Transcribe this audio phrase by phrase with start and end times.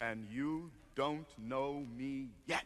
[0.00, 2.64] And you don't know me yet.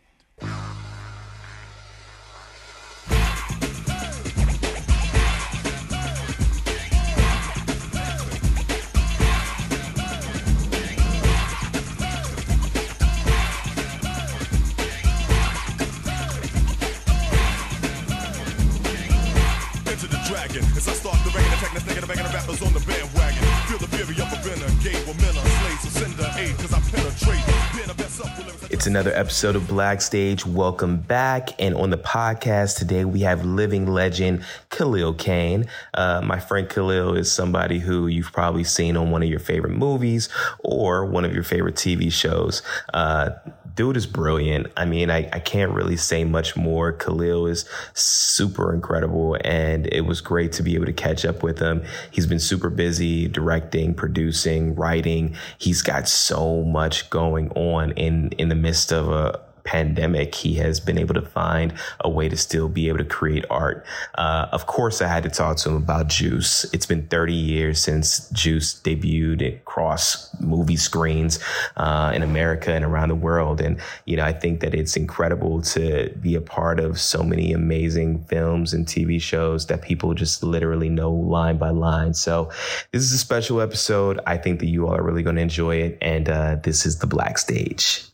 [28.90, 30.44] Another episode of Black Stage.
[30.44, 31.50] Welcome back.
[31.60, 35.66] And on the podcast today, we have living legend Khalil Kain.
[35.94, 39.74] Uh, my friend Khalil is somebody who you've probably seen on one of your favorite
[39.74, 42.62] movies or one of your favorite TV shows.
[42.92, 43.30] Uh,
[43.74, 44.68] dude is brilliant.
[44.76, 46.92] I mean, I, I can't really say much more.
[46.92, 51.58] Khalil is super incredible, and it was great to be able to catch up with
[51.58, 51.82] him.
[52.10, 55.36] He's been super busy directing, producing, writing.
[55.58, 60.80] He's got so much going on in in the midst of a pandemic, he has
[60.80, 63.84] been able to find a way to still be able to create art.
[64.16, 66.64] Uh, of course, I had to talk to him about Juice.
[66.72, 71.38] It's been 30 years since Juice debuted across movie screens
[71.76, 73.60] uh, in America and around the world.
[73.60, 77.52] And, you know, I think that it's incredible to be a part of so many
[77.52, 82.14] amazing films and TV shows that people just literally know line by line.
[82.14, 82.50] So
[82.92, 84.20] this is a special episode.
[84.26, 85.98] I think that you all are really going to enjoy it.
[86.00, 88.09] And uh, this is the Black Stage.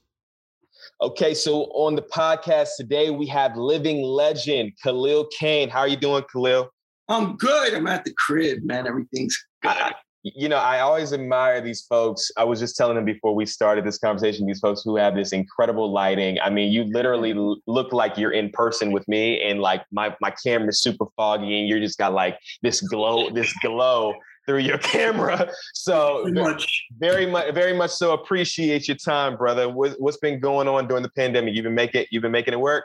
[1.06, 5.68] Okay, so on the podcast today, we have living legend Khalil Kain.
[5.68, 6.68] How are you doing, Khalil?
[7.08, 7.74] I'm good.
[7.74, 8.88] I'm at the crib, man.
[8.88, 9.94] Everything's good.
[10.24, 12.32] You know, I always admire these folks.
[12.36, 15.32] I was just telling them before we started this conversation, these folks who have this
[15.32, 16.40] incredible lighting.
[16.40, 17.34] I mean, you literally
[17.68, 21.68] look like you're in person with me, and like my my camera's super foggy, and
[21.68, 24.12] you're just got like this glow, this glow
[24.46, 25.50] through your camera.
[25.74, 26.84] So Pretty much.
[26.98, 29.68] very much, very much so appreciate your time, brother.
[29.68, 31.54] What, what's been going on during the pandemic?
[31.54, 32.84] You've been making you've been making it work.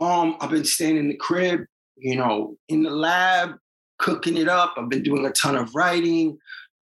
[0.00, 1.60] Um, I've been staying in the crib,
[1.96, 3.56] you know, in the lab,
[3.98, 4.74] cooking it up.
[4.76, 6.38] I've been doing a ton of writing,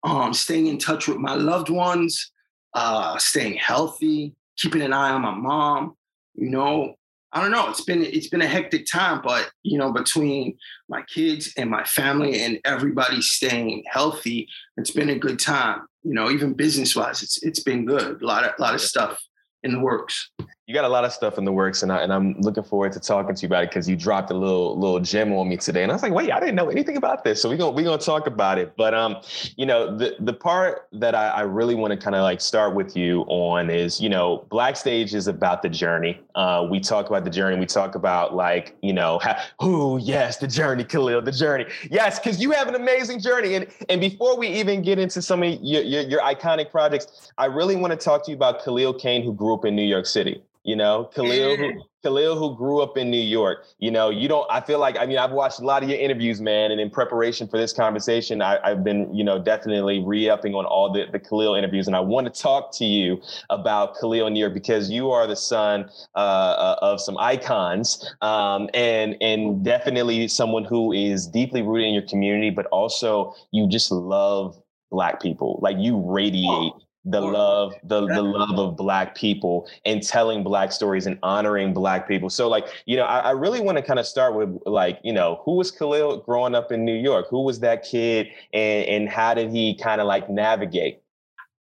[0.03, 2.31] um, staying in touch with my loved ones,
[2.73, 5.95] uh, staying healthy, keeping an eye on my mom.
[6.33, 6.95] You know,
[7.35, 7.69] I don't know.
[7.69, 10.57] It's been it's been a hectic time, but you know, between
[10.87, 14.47] my kids and my family and everybody staying healthy,
[14.77, 15.81] it's been a good time.
[16.03, 18.21] You know, even business wise, it's it's been good.
[18.21, 19.21] A lot of lot of stuff
[19.63, 20.31] in the works.
[20.67, 22.91] You got a lot of stuff in the works, and I, and I'm looking forward
[22.93, 25.57] to talking to you about it because you dropped a little little gem on me
[25.57, 27.69] today, and I was like, wait, I didn't know anything about this, so we're gonna
[27.69, 28.75] we're gonna talk about it.
[28.75, 29.17] But um,
[29.57, 32.73] you know, the the part that I, I really want to kind of like start
[32.73, 36.19] with you on is, you know, Black Stage is about the journey.
[36.33, 37.59] Uh, we talk about the journey.
[37.59, 39.21] We talk about like, you know,
[39.59, 43.53] oh yes, the journey, Khalil, the journey, yes, because you have an amazing journey.
[43.53, 47.45] And and before we even get into some of your, your your iconic projects, I
[47.45, 50.07] really want to talk to you about Khalil Kain, who grew up in New York
[50.07, 50.41] City.
[50.65, 53.67] You know, Khalil, who, Khalil, who grew up in New York.
[53.77, 54.47] You know, you don't.
[54.49, 56.89] I feel like I mean, I've watched a lot of your interviews, man, and in
[56.89, 61.19] preparation for this conversation, I, have been, you know, definitely re-upping on all the the
[61.19, 63.21] Khalil interviews, and I want to talk to you
[63.51, 69.15] about Khalil New York because you are the son uh, of some icons, um, and
[69.21, 74.59] and definitely someone who is deeply rooted in your community, but also you just love
[74.89, 75.59] Black people.
[75.61, 76.73] Like you radiate
[77.05, 82.07] the love the, the love of black people and telling black stories and honoring black
[82.07, 84.99] people so like you know i, I really want to kind of start with like
[85.03, 88.85] you know who was khalil growing up in new york who was that kid and
[88.87, 91.01] and how did he kind of like navigate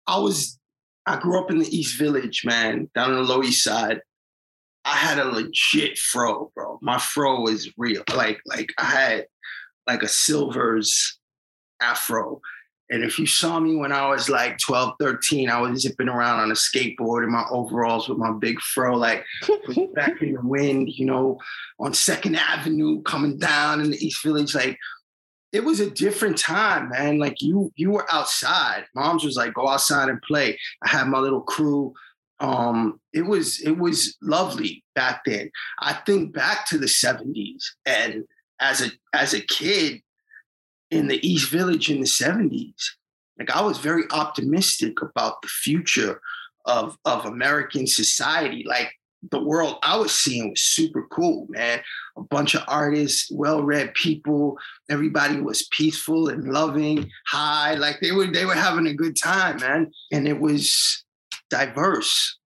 [0.07, 0.59] I was
[1.05, 4.01] I grew up in the East Village, man, down on the Lower East Side.
[4.85, 6.79] I had a legit fro, bro.
[6.81, 8.03] My fro was real.
[8.13, 9.25] Like, like I had
[9.87, 11.19] like a silvers
[11.81, 12.41] afro.
[12.93, 16.41] And if you saw me when I was like 12, 13, I was zipping around
[16.41, 19.25] on a skateboard in my overalls with my big fro, like
[19.95, 21.39] back in the wind, you know,
[21.79, 24.53] on Second Avenue, coming down in the East Village.
[24.53, 24.77] Like
[25.51, 27.17] it was a different time, man.
[27.17, 28.85] Like you, you were outside.
[28.93, 30.59] Mom's was like, go outside and play.
[30.83, 31.95] I had my little crew.
[32.39, 35.49] Um, it was it was lovely back then.
[35.79, 38.25] I think back to the 70s and
[38.59, 40.03] as a as a kid
[40.93, 42.73] in the East Village in the 70s,
[43.39, 46.21] like I was very optimistic about the future
[46.65, 48.63] of of American society.
[48.67, 48.93] Like
[49.31, 51.79] the world I was seeing was super cool, man.
[52.17, 54.57] A bunch of artists, well-read people.
[54.89, 57.75] Everybody was peaceful and loving, high.
[57.75, 59.91] Like they were they were having a good time, man.
[60.11, 61.03] And it was
[61.49, 62.37] diverse.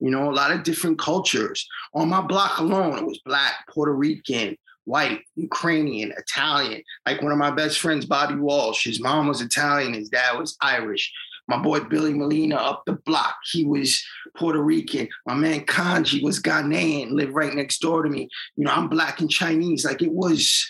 [0.00, 1.66] You know, a lot of different cultures.
[1.94, 4.56] On my block alone, it was black, Puerto Rican,
[4.90, 6.82] white, Ukrainian, Italian.
[7.06, 10.56] Like one of my best friends, Bobby Walsh, his mom was Italian, his dad was
[10.60, 11.12] Irish.
[11.48, 14.04] My boy Billy Molina up the block, he was
[14.36, 15.08] Puerto Rican.
[15.26, 18.28] My man Kanji was Ghanaian, lived right next door to me.
[18.56, 19.84] You know, I'm black and Chinese.
[19.84, 20.68] Like it was,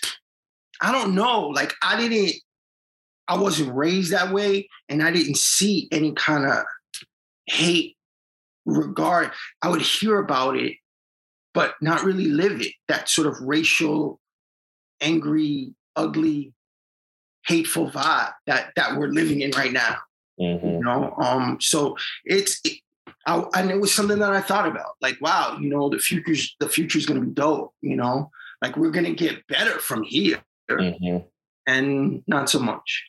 [0.81, 1.47] I don't know.
[1.47, 2.35] Like I didn't,
[3.27, 6.63] I wasn't raised that way, and I didn't see any kind of
[7.47, 7.95] hate
[8.65, 9.31] regard.
[9.61, 10.77] I would hear about it,
[11.53, 12.73] but not really live it.
[12.87, 14.19] That sort of racial,
[15.01, 16.53] angry, ugly,
[17.45, 19.97] hateful vibe that that we're living in right now.
[20.39, 20.67] Mm-hmm.
[20.67, 21.95] You know, um, so
[22.25, 22.79] it's it,
[23.25, 24.95] I, and it was something that I thought about.
[25.01, 27.73] Like, wow, you know, the future's the future's gonna be dope.
[27.81, 28.31] You know,
[28.61, 31.17] like we're gonna get better from here, Mm-hmm.
[31.67, 33.03] and not so much.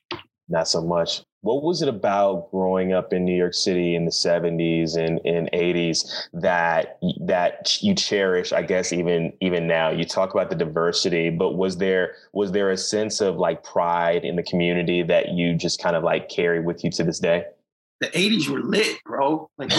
[0.49, 1.23] Not so much.
[1.43, 5.51] What was it about growing up in New York City in the 70s and, and
[5.53, 9.91] 80s that that you cherish, I guess, even even now?
[9.91, 14.25] You talk about the diversity, but was there was there a sense of like pride
[14.25, 17.45] in the community that you just kind of like carry with you to this day?
[18.01, 19.51] The '80s were lit, bro.
[19.59, 19.73] Like,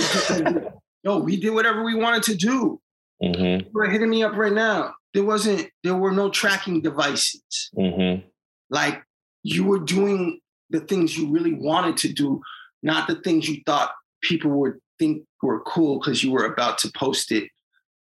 [1.03, 2.81] yo, we did whatever we wanted to do.
[3.23, 3.69] Mm-hmm.
[3.73, 4.95] You're hitting me up right now.
[5.13, 5.69] There wasn't.
[5.83, 7.41] There were no tracking devices.
[7.77, 8.27] Mm-hmm.
[8.69, 9.01] like
[9.43, 10.39] you were doing
[10.73, 12.41] the things you really wanted to do,
[12.81, 13.91] not the things you thought
[14.21, 17.47] people would think were cool because you were about to post it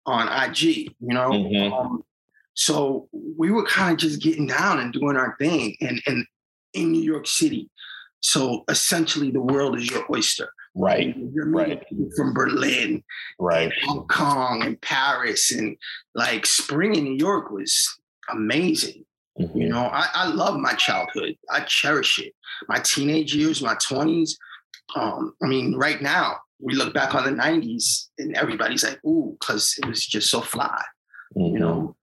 [0.06, 1.30] on IG, you know?
[1.32, 1.72] Mhm.
[1.72, 2.04] Um,
[2.54, 6.26] so we were kind of just getting down and doing our thing and, and
[6.74, 7.70] in New York City.
[8.20, 10.52] So essentially the world is your oyster.
[10.76, 11.16] Right.
[11.34, 11.88] You're meeting right.
[11.88, 13.04] people from Berlin
[13.40, 13.72] Right.
[13.84, 15.78] Hong Kong and Paris and
[16.14, 17.98] like spring in New York was
[18.30, 19.06] amazing.
[19.40, 19.56] Mhm.
[19.56, 21.36] You know, I, I love my childhood.
[21.50, 22.34] I cherish it.
[22.68, 24.32] My teenage years, my 20s.
[24.96, 29.38] Um, I mean, right now, we look back on the 90s and everybody's like, ooh,
[29.40, 30.84] because it was just so fly,
[31.38, 31.54] Mhm.
[31.54, 31.96] you know.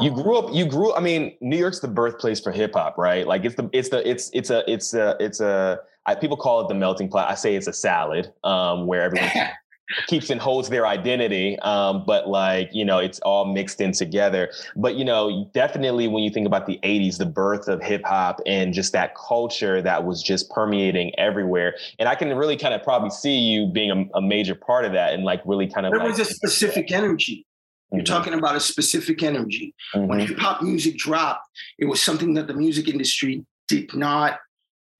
[0.00, 0.54] You Um, grew up.
[0.54, 0.94] You grew.
[0.94, 3.26] I mean, New York's the birthplace for hip hop, right?
[3.26, 5.80] Like it's the it's the it's it's a it's a it's a.
[6.06, 7.28] I, people call it the melting pot.
[7.30, 9.30] I say it's a salad, um, where everyone
[10.06, 11.58] keeps and holds their identity.
[11.60, 14.50] Um, but like you know, it's all mixed in together.
[14.76, 18.40] But you know, definitely when you think about the '80s, the birth of hip hop
[18.46, 22.82] and just that culture that was just permeating everywhere, and I can really kind of
[22.82, 25.92] probably see you being a, a major part of that, and like really kind of
[25.92, 27.46] there like was a specific energy.
[27.94, 29.74] You're Mhm, talking about a specific energy.
[30.06, 31.46] When mhm, hip hop music dropped,
[31.78, 34.38] it was something that the music industry did not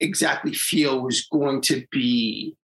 [0.01, 2.55] exactly feel was going to be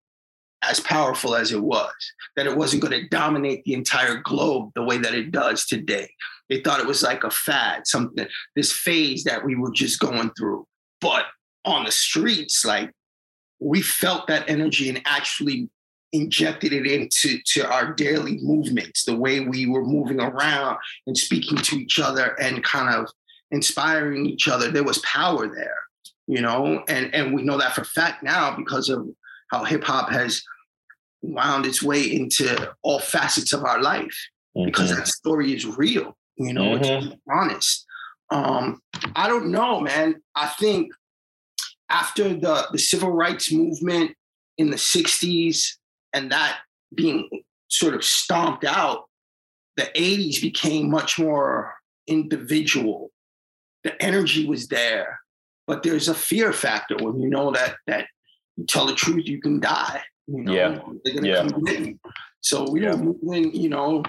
[0.62, 1.92] as powerful as it was,
[2.36, 6.10] that it wasn't going to dominate the entire globe the way that it does today.
[6.48, 8.26] They thought it was like a fad, something,
[8.56, 10.66] this phase that we were just going through.
[11.00, 11.26] But
[11.64, 12.90] on the streets, like
[13.60, 15.68] we felt that energy and actually
[16.12, 21.58] injected it into to our daily movements, the way we were moving around and speaking
[21.58, 23.10] to each other and kind of
[23.50, 24.70] inspiring each other.
[24.70, 25.76] There was power there,
[26.26, 29.06] you know, and and we know that for fact now because of
[29.50, 30.42] how hip hop has
[31.22, 34.16] wound its way into all facets of our life
[34.64, 34.96] because mhm.
[34.96, 37.86] that story is real, you know, it's honest.
[38.30, 38.80] Um,
[39.16, 40.22] I don't know, man.
[40.34, 40.92] I think
[41.90, 44.14] after the, the civil rights movement
[44.58, 45.76] in the 60s
[46.12, 46.58] and that
[46.94, 47.28] being
[47.68, 49.04] sort of stomped out,
[49.76, 51.74] the 80s became much more
[52.06, 53.10] individual.
[53.84, 55.20] The energy was there,
[55.66, 58.08] but there's a fear factor when you know that that
[58.58, 60.02] you tell the truth, you can die.
[60.26, 60.80] You know, Yeah.
[61.04, 61.48] they're gonna Yeah.
[61.48, 61.98] come get you.
[62.40, 62.94] So we Yeah.
[62.94, 64.02] were moving, you know,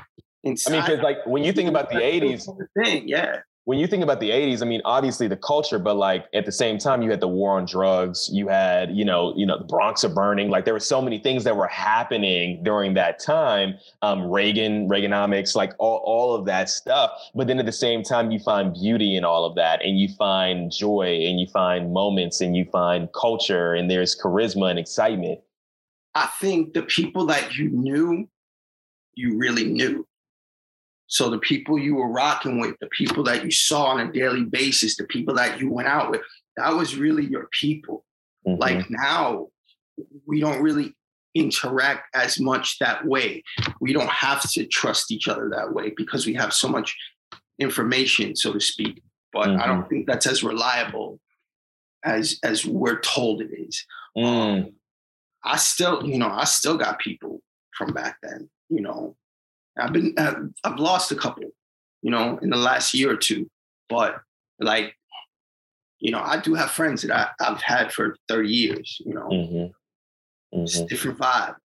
[0.44, 0.72] inside.
[0.72, 2.50] I mean, because like when you think about the '80s,
[2.84, 3.38] thing, yeah.
[3.70, 6.52] When you think about the 80s, I mean, obviously the culture, but like at the
[6.52, 9.64] same time, you had the war on drugs, you had, you know, you know, the
[9.64, 10.50] Bronx are burning.
[10.50, 13.76] Like there were so many things that were happening during that time.
[14.02, 17.12] Um, Reagan, Reaganomics, like all, all of that stuff.
[17.36, 20.08] But then at the same time, you find beauty in all of that and you
[20.18, 25.42] find joy and you find moments and you find culture and there's charisma and excitement.
[26.16, 28.28] I think the people that you knew,
[29.14, 30.08] you really knew.
[31.10, 34.46] So the people you were rocking with, the people that you saw on a daily
[34.46, 36.22] basis, the people that you went out with,
[36.56, 38.06] that was really your people.
[38.48, 38.60] Mhm.
[38.60, 39.48] Like now,
[40.26, 40.96] we don't really
[41.34, 43.44] interact as much that way.
[43.82, 46.96] We don't have to trust each other that way because we have so much
[47.58, 49.02] information, so to speak.
[49.34, 51.20] But I don't think that's as reliable
[52.04, 53.86] as as we're told it is.
[54.16, 54.74] Mm,
[55.44, 57.42] I still, you know, I still got people
[57.76, 58.50] from back then.
[58.70, 59.16] You know,
[59.80, 61.44] I've been, I've, I've lost a couple,
[62.02, 63.50] you know, in the last year or two,
[63.88, 64.22] but
[64.60, 64.96] like,
[66.00, 69.02] you know, I do have friends that I, I've had for 30 years.
[69.06, 69.72] You know, mhm,
[70.52, 70.88] it's a mhm.
[70.88, 71.56] different vibe.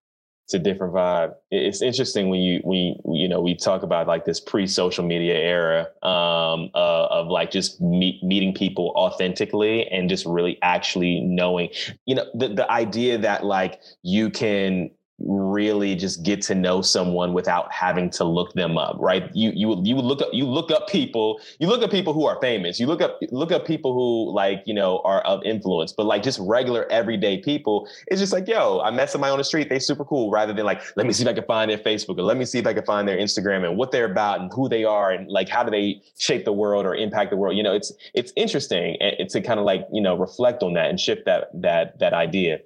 [0.44, 1.34] It's a different vibe.
[1.50, 5.86] It's interesting when you we you know we talk about like this pre-social media era
[6.02, 11.70] um, uh, of like just meet, meeting people authentically and just really actually knowing.
[12.04, 17.32] You know the the idea that like you can really just get to know someone
[17.32, 19.30] without having to look them up right?
[19.34, 22.40] You you you look up you look up people you look at people who are
[22.40, 22.80] famous.
[22.80, 25.92] You look up look up people who like you know are of influence.
[25.92, 29.44] But like just regular everyday people it's just like yo i met somebody on the
[29.44, 31.78] street they super cool rather than like let me see if i can find their
[31.78, 34.40] facebook or let me see if i can find their instagram and what they're about
[34.40, 37.36] and who they are and like how do they shape the world or impact the
[37.36, 37.56] world?
[37.56, 40.90] You know it's it's interesting eh, to kind of like you know reflect on that
[40.90, 42.60] and shift that that that idea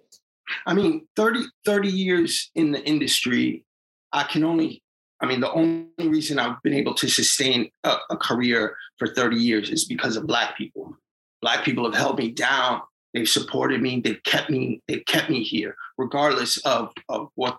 [0.67, 3.64] I mean, 30, 30 years in the industry,
[4.12, 4.83] I can only,
[5.21, 9.37] I mean, the only reason I've been able to sustain a, a career for 30
[9.37, 10.97] years is because of Black people.
[11.40, 12.83] Black people have held me down.
[13.14, 14.00] They've supported me.
[14.00, 14.83] They've kept me.
[14.87, 17.59] They've kept me here, regardless of of what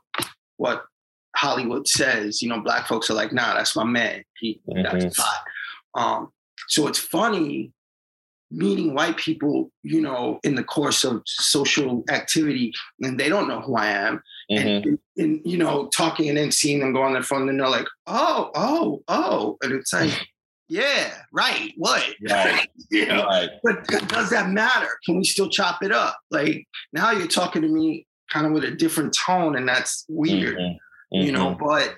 [0.58, 0.86] what
[1.36, 2.42] Hollywood says.
[2.42, 4.24] You know, black folks are like, nah, that's my man.
[4.38, 4.84] He mm-hmm.
[4.84, 5.44] that's hot.
[5.96, 6.32] Um,
[6.68, 7.72] so it's funny
[8.52, 13.62] meeting white people, you know, in the course of social activity, and they don't know
[13.62, 14.22] who I am.
[14.52, 14.68] Mm-hmm.
[14.68, 17.70] And, and, you know, talking and then seeing them go on their phone, and they're
[17.70, 19.58] like, oh, oh, oh.
[19.62, 20.12] And it's like,
[20.68, 21.74] yeah, right.
[21.78, 22.04] What?
[22.30, 22.68] Right.
[22.92, 23.50] you know, right.
[23.64, 24.90] but does that matter?
[25.06, 26.18] Can we still chop it up?
[26.32, 30.58] Like now you're talking to me kind of with a different tone, and that's weird.
[30.58, 31.16] Mm-hmm.
[31.16, 31.26] Mm-hmm.
[31.26, 31.66] You know, mm-hmm.
[31.66, 31.96] but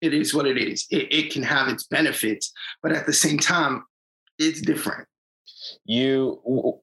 [0.00, 0.86] it is what it is.
[0.90, 3.84] It, it can have its benefits, but at the same time,
[4.38, 5.06] it's different.
[5.84, 6.80] You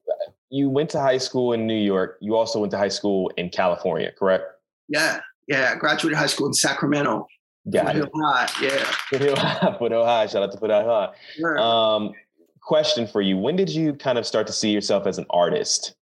[0.50, 2.18] you went to high school in New York.
[2.20, 4.44] You also went to high school in California, correct?
[4.88, 5.72] Yeah, yeah.
[5.74, 7.26] I graduated high school in Sacramento.
[7.70, 8.84] Got Foothill High, yeah.
[9.10, 10.26] Foothill High, Foothill High.
[10.26, 11.14] Shout out to Foothill High.
[11.36, 11.58] Sure.
[11.58, 12.12] Um,
[12.60, 15.94] question for you: When did you kind of start to see yourself as an artist?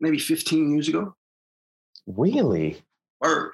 [0.00, 1.14] Maybe 15 years ago.
[2.06, 2.82] Really?
[3.20, 3.52] Word.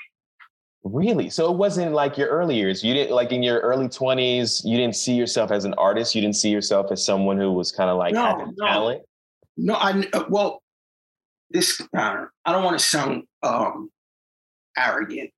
[0.83, 1.29] Really?
[1.29, 2.83] So it wasn't like your early years.
[2.83, 6.15] You didn't like in your early 20s, you didn't see yourself as an artist.
[6.15, 8.67] You didn't see yourself as someone who was kind of like no, having no.
[8.67, 9.03] talent.
[9.59, 10.63] No, I uh, well,
[11.51, 13.91] this uh, I don't want to sound um
[14.77, 15.31] arrogant.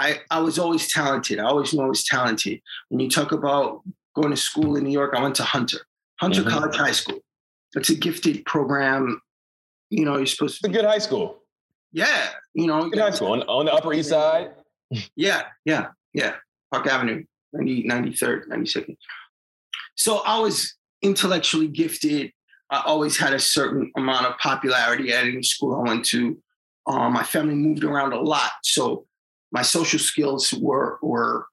[0.00, 1.38] I I was always talented.
[1.38, 2.60] I always knew I was talented.
[2.88, 3.82] When you talk about
[4.16, 5.86] going to school in New York, I went to Hunter,
[6.18, 6.50] Hunter mm-hmm.
[6.50, 7.20] College High School.
[7.74, 9.20] It's a gifted program.
[9.90, 10.66] You know, you're supposed to.
[10.66, 11.42] It's a good high school.
[11.92, 14.50] Yeah, you know, good high school on, on the Upper East Side.
[15.16, 16.34] Yeah, yeah, yeah.
[16.72, 18.96] Park Avenue, 90, 93rd, 92nd.
[19.96, 22.32] So I was intellectually gifted.
[22.70, 26.38] I always had a certain amount of popularity at any school I went to.
[26.86, 29.06] Um, my family moved around a lot, so
[29.52, 31.46] my social skills were were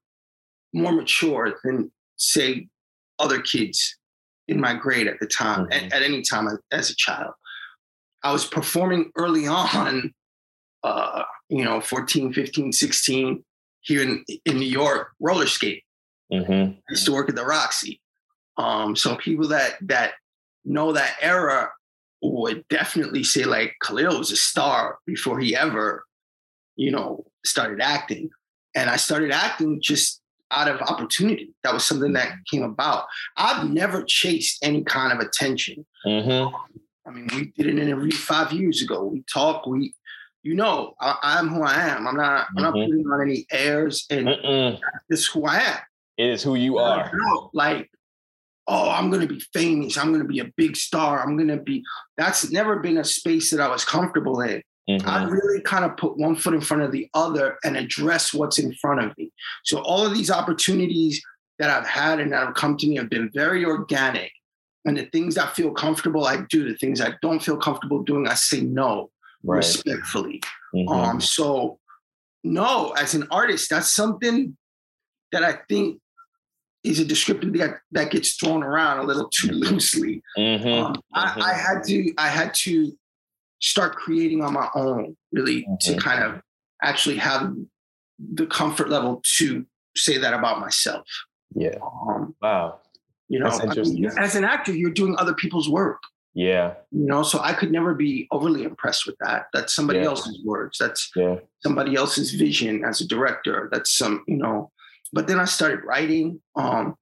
[0.73, 2.67] more mature than say
[3.19, 3.97] other kids
[4.47, 5.67] in my grade at the time.
[5.67, 5.85] Mm-hmm.
[5.85, 7.33] At, at, any time as a child,
[8.23, 10.13] I was performing early on
[10.83, 13.43] uh, you know, 14, 15, 16
[13.81, 15.83] here in, in New York, roller skate.
[16.31, 16.71] Mm-hmm.
[16.71, 18.01] I used to work at the Roxy.
[18.57, 20.13] Um, so people that that
[20.63, 21.69] know that era
[22.21, 26.03] would definitely say like Khalil was a star before he ever,
[26.75, 28.29] you know, started acting.
[28.75, 30.21] And I started acting just
[30.51, 31.53] out of opportunity.
[31.63, 33.05] That was something that came about.
[33.37, 35.85] I've never chased any kind of attention.
[36.05, 36.55] Mm-hmm.
[37.07, 39.03] I mean, we did an interview five years ago.
[39.05, 39.67] We talked.
[39.67, 39.93] We
[40.43, 42.07] you know, I, am who I am.
[42.07, 42.47] I'm not.
[42.47, 42.57] Mm-hmm.
[42.57, 42.91] I'm not mm-hmm.
[42.91, 44.79] putting on any airs, and Mm-mm.
[45.09, 45.79] this who I am.
[46.17, 47.11] It is who you are.
[47.53, 47.89] Like,
[48.67, 49.97] oh, I'm going to be famous.
[49.97, 51.21] I'm going to be a big star.
[51.21, 51.83] I'm going to be.
[52.17, 54.61] That's never been a space that I was comfortable in.
[54.89, 55.07] Mm-hmm.
[55.07, 58.57] I really kind of put one foot in front of the other and address what's
[58.57, 59.31] in front of me.
[59.63, 61.23] So all of these opportunities
[61.59, 64.31] that I've had and that have come to me have been very organic.
[64.85, 66.67] And the things I feel comfortable, I do.
[66.67, 69.11] The things I don't feel comfortable doing, I say no
[69.43, 69.57] right.
[69.57, 70.41] respectfully.
[70.73, 70.89] Mm-hmm.
[70.89, 71.79] Um, so
[72.43, 74.57] no, as an artist, that's something
[75.31, 75.99] that I think
[76.83, 80.21] is a descriptor that that gets thrown around a little too loosely.
[80.37, 80.67] Mm-hmm.
[80.67, 80.99] Um, mm-hmm.
[81.13, 82.91] I, I, had to I had to
[83.59, 85.99] start creating on my own, really, to mm-hmm.
[85.99, 86.41] kind of
[86.83, 87.53] actually have
[88.33, 91.07] the comfort level to say that about myself.
[91.53, 91.75] Yeah.
[91.83, 92.79] Um, wow.
[93.27, 96.01] You know, I mean, as an actor, you're doing other people's work.
[96.33, 96.75] Yeah.
[96.91, 99.47] You know, so I could never be overly impressed with that.
[99.53, 100.05] That's somebody yeah.
[100.05, 100.77] else's words.
[100.77, 101.35] That's yeah.
[101.61, 103.69] somebody else's vision as a director.
[103.71, 104.71] That's some, you know.
[105.13, 106.41] But then I started writing.
[106.55, 106.95] Um,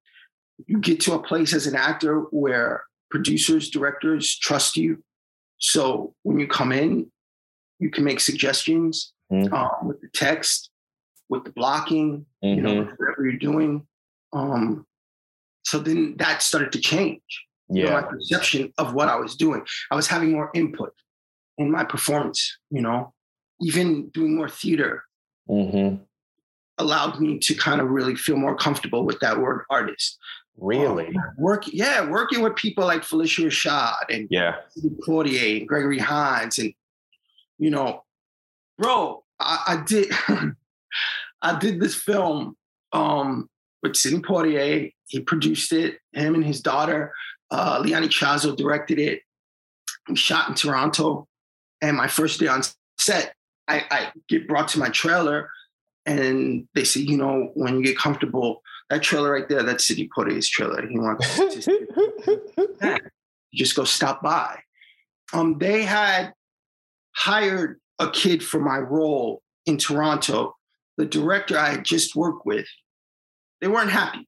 [0.66, 5.04] you get to a place as an actor where producers, directors trust you.
[5.60, 7.12] So when you come in,
[7.80, 9.54] you can make suggestions mm-hmm.
[9.54, 10.70] uh, with the text,
[11.30, 12.56] with the blocking, mm-hmm.
[12.56, 12.92] you know, mm-hmm.
[12.98, 13.86] whatever you're doing.
[14.34, 14.86] Um,
[15.64, 17.22] so then that started to change
[17.70, 17.84] yeah.
[17.84, 19.64] You know, my perception of what I was doing.
[19.92, 20.94] I was having more input
[21.58, 23.14] in my performance, you know,
[23.62, 25.04] even doing more theater.
[25.50, 26.04] Mm-hmm.
[26.78, 30.20] allowed me to kind of really feel more comfortable with that word artist.
[30.58, 31.08] Really?
[31.08, 34.58] Um, work, yeah, working with people like Phylicia Rashad and Yeah.
[35.04, 36.72] Claudier and Gregory Hines and
[37.58, 38.04] you know,
[38.78, 40.12] bro, I, I did
[41.42, 42.56] I did this film
[42.94, 43.50] um
[43.82, 44.94] with Sidney Poitier.
[45.08, 47.12] He produced it, him and his daughter,
[47.52, 49.22] uh Leon Ichaso directed it.
[50.08, 51.28] We shot in Toronto.
[51.82, 52.62] And my first day on
[52.98, 53.34] set,
[53.68, 55.50] I, I get brought to my trailer
[56.06, 60.10] and they say, you know, when you get comfortable, that trailer right there, that's Sidney
[60.16, 60.86] Poitier's trailer.
[60.88, 63.00] He wants to
[63.54, 64.60] just go stop by.
[65.32, 66.34] Um, they had
[67.16, 70.56] hired a kid for my role in Toronto.
[70.98, 72.68] The director I had just worked with,
[73.62, 74.28] they weren't happy.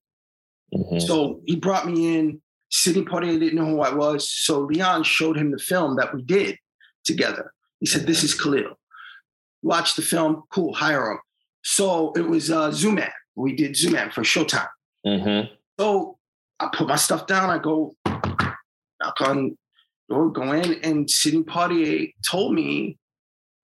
[0.74, 1.02] Mhm.
[1.02, 2.42] So he brought me in.
[2.72, 4.30] Sidney Poitier didn't know who I was.
[4.30, 6.58] So Leon showed him the film that we did
[7.04, 7.54] together.
[7.80, 8.78] He said, This is Khalil.
[9.62, 11.20] Watch the film, cool, hire him.
[11.64, 13.12] So it was uh, Zooman.
[13.36, 14.68] We did Zooman for Showtime.
[15.06, 15.50] Mhm.
[15.80, 16.18] So
[16.60, 17.50] I put my stuff down.
[17.50, 19.58] I go knock on
[20.10, 22.98] door, go in, and Sidney Poitier told me,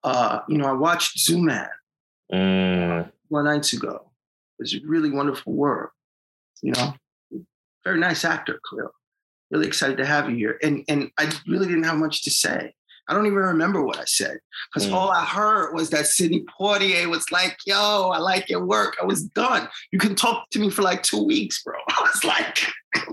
[0.04, 1.70] uh, you know, I watched Zooman
[2.34, 3.10] Mm.
[3.30, 4.12] one nights ago.
[4.60, 5.94] It was a really wonderful work.
[6.62, 6.94] You know,
[7.88, 8.92] very nice actor, Khalil.
[9.52, 10.60] Really excited to have you here.
[10.62, 12.74] And and I really didn't have much to say.
[13.10, 14.94] I don't even remember what I said because Mm.
[14.94, 19.06] all I heard was that Sidney Poitier was like, "Yo, I like your work." I
[19.06, 19.70] was done.
[19.94, 21.76] You can talk to me for like two weeks, bro.
[21.98, 22.58] I was like,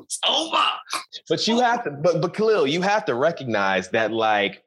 [0.02, 0.66] "It's over."
[1.28, 4.63] But you have to, but but Khalil, you have to recognize that, like,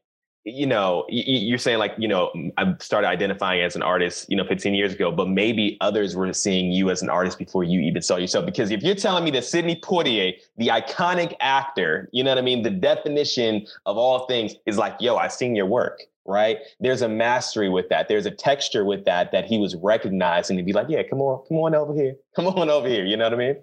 [0.47, 4.45] you know, you're saying like, you know, I started identifying as an artist, you know,
[4.45, 8.01] 15 years ago, but maybe others were seeing you as an artist before you even
[8.01, 8.45] saw yourself.
[8.45, 12.43] Because if you're telling me that Sidney Poitier, the iconic actor, you know what I
[12.43, 15.99] mean, the definition of all things is like, yo, I've seen your work.
[16.25, 16.59] Right.
[16.79, 18.07] There's a mastery with that.
[18.07, 21.45] There's a texture with that that he was recognizing to be like, yeah, come on,
[21.47, 22.15] come on over here.
[22.35, 23.05] Come on over here.
[23.05, 23.55] You know what I mean?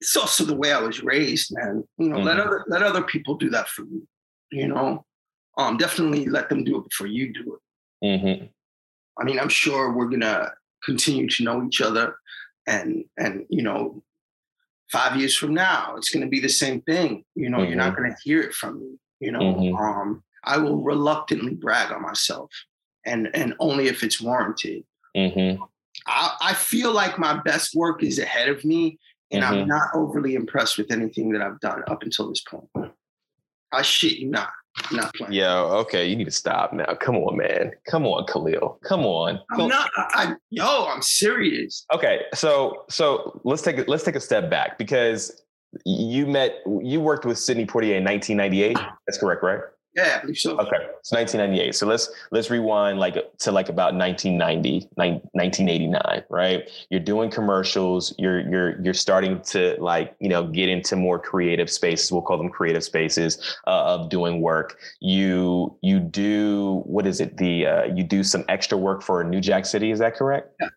[0.00, 1.84] It's also the way I was raised, man.
[1.98, 2.46] You know, let Mhm.
[2.46, 4.06] other let other people do that for you.
[4.50, 5.04] You know,
[5.58, 7.58] um, definitely let them do it before you do
[8.02, 8.06] it.
[8.06, 8.44] Mm-hmm.
[9.20, 10.52] I mean, I'm sure we're gonna
[10.84, 12.16] continue to know each other,
[12.66, 14.02] and and you know,
[14.90, 17.24] five years from now, it's gonna be the same thing.
[17.34, 18.98] You know, you're not gonna hear it from me.
[19.20, 19.78] You know, Mhm.
[19.78, 22.50] um, I will reluctantly brag on myself,
[23.04, 24.84] and and only if it's warranted.
[25.16, 25.62] Mm-hmm.
[26.06, 28.98] I, I feel like my best work is ahead of me,
[29.32, 29.44] and.
[29.44, 32.68] I'm not overly impressed with anything that I've done up until this point.
[33.72, 34.52] I shit you not,
[34.92, 35.32] not playing.
[35.32, 36.94] Yo, okay, you need to stop now.
[37.00, 37.72] Come on, man.
[37.90, 38.78] Come on, Khalil.
[38.84, 39.40] Come on.
[39.52, 39.90] I'm not.
[39.96, 41.84] I, I, yo, I'm serious.
[41.92, 45.42] Okay, so so let's take let's take a step back because
[45.84, 48.78] you met you worked with Sidney Poitier in 1998.
[49.06, 49.60] That's correct, right?
[49.94, 50.52] Yeah, I believe so.
[50.58, 51.74] Okay, it's 1998.
[51.74, 56.70] So let's let's rewind like to like about 1990, nine- 1989, right?
[56.90, 58.14] You're doing commercials.
[58.18, 62.12] You're you're you're starting to like you know get into more creative spaces.
[62.12, 64.78] We'll call them creative spaces uh, of doing work.
[65.00, 67.36] You you do what is it?
[67.38, 69.90] The uh, you do some extra work for New Jack City.
[69.90, 70.54] Is that correct?
[70.60, 70.68] Yeah.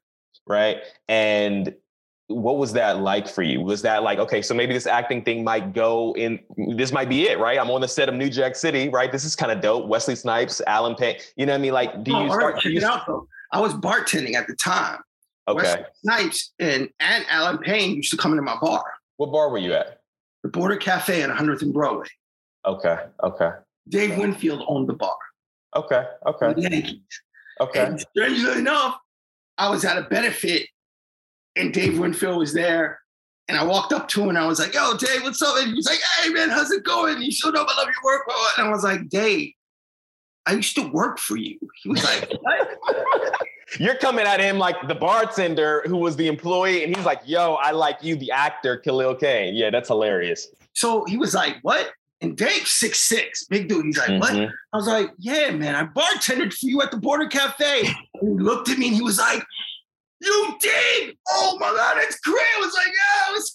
[0.48, 0.78] Right.
[1.08, 1.76] And
[2.34, 3.62] what was that like for you?
[3.62, 6.40] Was that like, okay, so maybe this acting thing might go in,
[6.78, 7.60] this might be it, right?
[7.60, 9.12] I'm on the set of New Jack City, right?
[9.12, 9.88] This is kind of dope.
[9.88, 11.74] Wesley Snipes, Allen Payne, you know what I mean?
[11.74, 12.44] Like, do Oh, you start?
[12.44, 13.28] right, do check you- it out though.
[13.52, 15.00] I was bartending at the time.
[15.48, 15.58] okay.
[15.64, 18.84] Wesley Snipes and and Allen Payne used to come into my bar,
[19.18, 20.00] What bar were you at?
[20.44, 22.08] the Border Cafe on 100th and Broadway.
[22.66, 22.98] Okay.
[23.24, 23.50] Okay.
[23.90, 25.18] Dave Winfield owned the bar.
[25.76, 26.06] Okay.
[26.26, 26.54] Okay.
[26.54, 27.02] The Yankees.
[27.60, 27.80] Okay.
[27.86, 28.98] And strangely enough,
[29.58, 30.68] I was at a benefit
[31.56, 33.00] and Dave Winfield was there.
[33.48, 35.58] And I walked up to him and I was like, yo, Dave, what's up?
[35.58, 37.22] And he was like, hey, man, how's it going?
[37.22, 37.68] You showed up.
[37.70, 38.22] I love your work.
[38.58, 39.52] And I was like, Dave,
[40.46, 41.58] I used to work for you.
[41.84, 43.38] He was like, what?
[43.80, 47.54] You're coming at him like the bartender who was the employee, and he's like, yo,
[47.54, 49.56] I like you, the actor, Khalil Kain.
[49.56, 50.48] Yeah, that's hilarious.
[50.74, 51.92] so he was like, what?
[52.20, 53.86] And Dave, six six, big dude.
[53.86, 54.34] He's like, what?
[54.34, 54.52] Mhm.
[54.74, 57.88] I was like, yeah, man, I bartended for you at the Border Cafe.
[57.88, 57.96] And
[58.40, 59.42] he looked at me and he was like,
[60.22, 61.18] you did?
[61.30, 62.46] Oh my God, that's great.
[62.58, 63.52] I was like, yeah, it was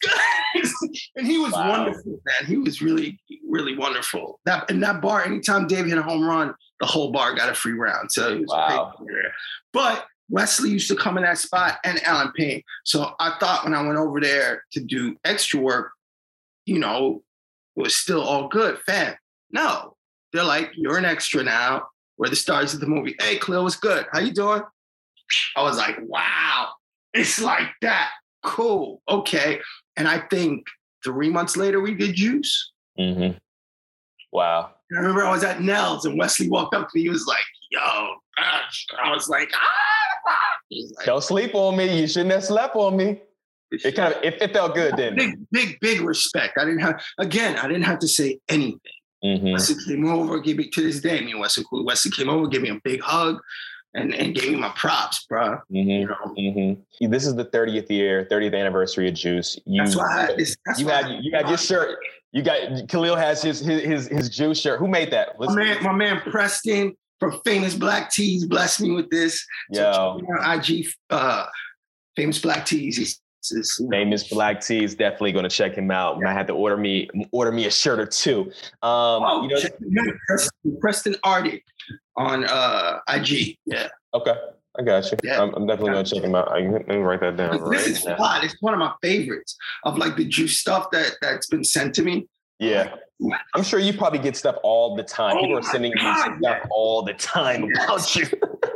[0.92, 1.00] good.
[1.16, 1.70] and he was Wow.
[1.70, 2.46] wonderful, man.
[2.48, 4.40] He was really, really wonderful.
[4.44, 7.54] That and that bar, anytime Dave hit a home run, the whole bar got a
[7.54, 8.10] free round.
[8.12, 8.94] So it was Wow.
[9.72, 12.62] But Wesley used to come in that spot and Allen Payne.
[12.84, 15.92] So I thought when I went over there to do extra work,
[16.64, 17.22] you know,
[17.76, 18.78] it was still all good.
[18.80, 19.14] Fam,
[19.52, 19.94] no.
[20.32, 21.86] They're like, you're an extra now.
[22.18, 23.14] We're the stars of the movie.
[23.20, 24.06] Hey, Khalil, what's good?
[24.12, 24.62] How you doing?
[25.56, 26.70] I was like, wow,
[27.14, 28.10] it's like that.
[28.42, 29.02] Cool.
[29.08, 29.60] Okay.
[29.96, 30.66] And I think
[31.04, 32.72] three months later, we did Juice.
[32.98, 33.38] Mhm.
[34.32, 34.72] Wow.
[34.90, 37.02] And I remember I was at Nell's and Wesley walked up to me.
[37.02, 38.86] He was like, yo, gosh.
[39.02, 40.36] I was like, ah,
[40.68, 42.00] He's like, Don't sleep on me.
[42.00, 43.20] You shouldn't have slept on me.
[43.70, 46.56] It kind of it, it felt good, didn't big, big, big respect.
[46.58, 47.56] I didn't have again.
[47.58, 48.80] I didn't have to say anything.
[49.24, 49.52] Mhm.
[49.52, 51.20] Wesley came over, gave me to this day.
[51.20, 51.64] Me and Wesley.
[51.72, 53.40] Wesley came over, gave me a big hug,
[53.96, 55.58] and and gave me my props, bro.
[55.72, 57.10] Mm-hmm, You know, Mm-hmm.
[57.10, 59.58] This is the 30th year, 30th anniversary of Juice.
[59.66, 60.56] You, that's why I had this.
[60.66, 61.98] That's you why had I- you got your shirt.
[62.32, 64.78] You got Khalil has his his his, his Juice shirt.
[64.78, 65.38] Who made that?
[65.38, 69.44] My Let's- man, my man Preston from Famous Black Tees blessed me with this.
[69.70, 71.46] Yo, check IG, uh,
[72.14, 72.98] Famous Black Tees.
[72.98, 73.20] It's,
[73.92, 76.18] famous Black T is definitely going to check him out.
[76.26, 78.50] I had to order me order me a shirt or two.
[78.82, 81.64] Um, Oh, you know, check me out, Preston, Preston Arctic
[82.16, 83.56] on uh, IG.
[83.66, 84.34] Yeah, okay,
[84.78, 85.18] I got you.
[85.22, 85.42] Yeah.
[85.42, 86.50] I'm, I'm definitely going to check him out.
[86.52, 88.16] I, me write that down right this is now.
[88.16, 88.44] fun.
[88.44, 92.02] It's one of my favorites of like the juice stuff that that's been sent to
[92.02, 92.26] me.
[92.58, 92.94] Yeah,
[93.54, 95.36] I'm sure you probably get stuff all the time.
[95.36, 96.60] Oh People are sending you stuff yeah.
[96.70, 98.24] all the time about you.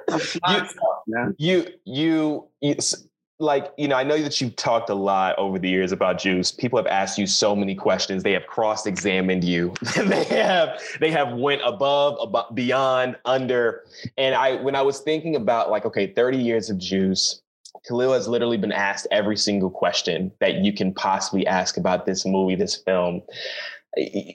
[0.08, 0.68] Fun stuff,
[1.06, 1.34] man.
[1.38, 3.06] you you you s-
[3.40, 6.52] like you know i know that you've talked a lot over the years about juice.
[6.52, 8.22] People have asked you so many questions.
[8.22, 9.74] They have cross-examined you.
[9.96, 13.84] They have they have went above above beyond under.
[14.18, 17.42] And i when i was thinking about like okay 30 years of juice
[17.86, 22.26] Khalil has literally been asked every single question that you can possibly ask about this
[22.26, 23.22] movie, this film.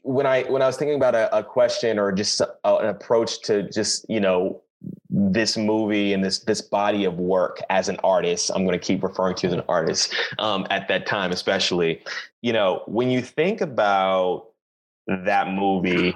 [0.04, 3.42] When I when I was thinking about a, a question or just a, an approach
[3.44, 4.62] to just you know
[5.18, 9.02] this movie and this this body of work as an artist i'm going to keep
[9.02, 12.02] referring to as an artist um, at that time especially.
[12.42, 14.48] You know when you think about
[15.08, 16.16] that movie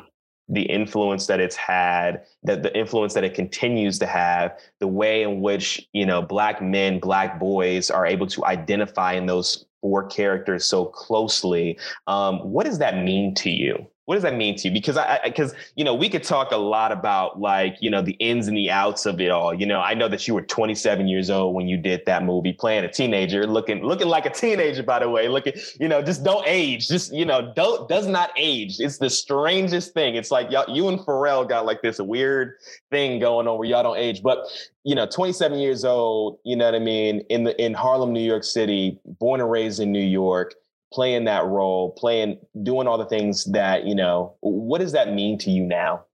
[0.50, 5.24] the influence that it's had that the influence that it continues to have the way
[5.24, 10.06] in which you know black men black boys are able to identify in those four
[10.08, 14.68] characters so closely um, what does that mean to you what does that mean to
[14.68, 14.74] you?
[14.74, 18.14] Because I, because you know, we could talk a lot about like you know the
[18.14, 19.54] ins and the outs of it all.
[19.54, 22.52] You know, I know that you were 27 years old when you did that movie,
[22.52, 25.28] playing a teenager, looking looking like a teenager, by the way.
[25.28, 26.88] Looking, you know, just don't age.
[26.88, 28.78] Just you know, don't does not age.
[28.80, 30.16] It's the strangest thing.
[30.16, 32.56] It's like y'all, you and Pharrell got like this weird
[32.90, 34.24] thing going on where y'all don't age.
[34.24, 34.40] But
[34.84, 36.40] you know, 27 years old.
[36.44, 37.20] You know what I mean?
[37.30, 40.56] In the in Harlem, New York City, born and raised in New York
[40.92, 45.38] playing that role, playing, doing all the things that, you know, what does that mean
[45.40, 46.06] to you now?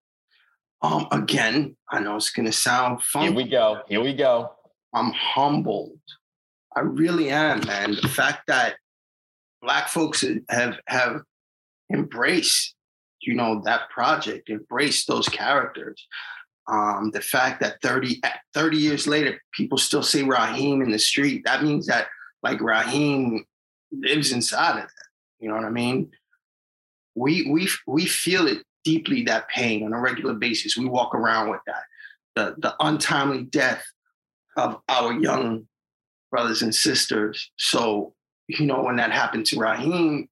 [0.81, 3.27] Um, again, I know it's gonna sound funny.
[3.27, 3.81] Here we go.
[3.87, 4.51] Here we go.
[4.93, 5.99] I'm humbled.
[6.75, 7.95] I really am, man.
[8.01, 8.75] The fact that
[9.61, 11.21] black folks have have
[11.91, 12.75] embraced,
[13.21, 16.07] you know, that project, embraced those characters.
[16.67, 18.21] Um, the fact that 30,
[18.53, 22.07] 30 years later, people still say Raheem in the street, that means that
[22.41, 23.45] like Raheem
[23.91, 25.07] lives inside of that.
[25.39, 26.11] You know what I mean?
[27.15, 30.77] We we we feel it deeply that pain on a regular basis.
[30.77, 31.83] We walk around with that.
[32.35, 33.83] The the untimely death
[34.57, 35.67] of our young
[36.31, 37.51] brothers and sisters.
[37.57, 38.13] So,
[38.47, 40.27] you know, when that happened to Raheem,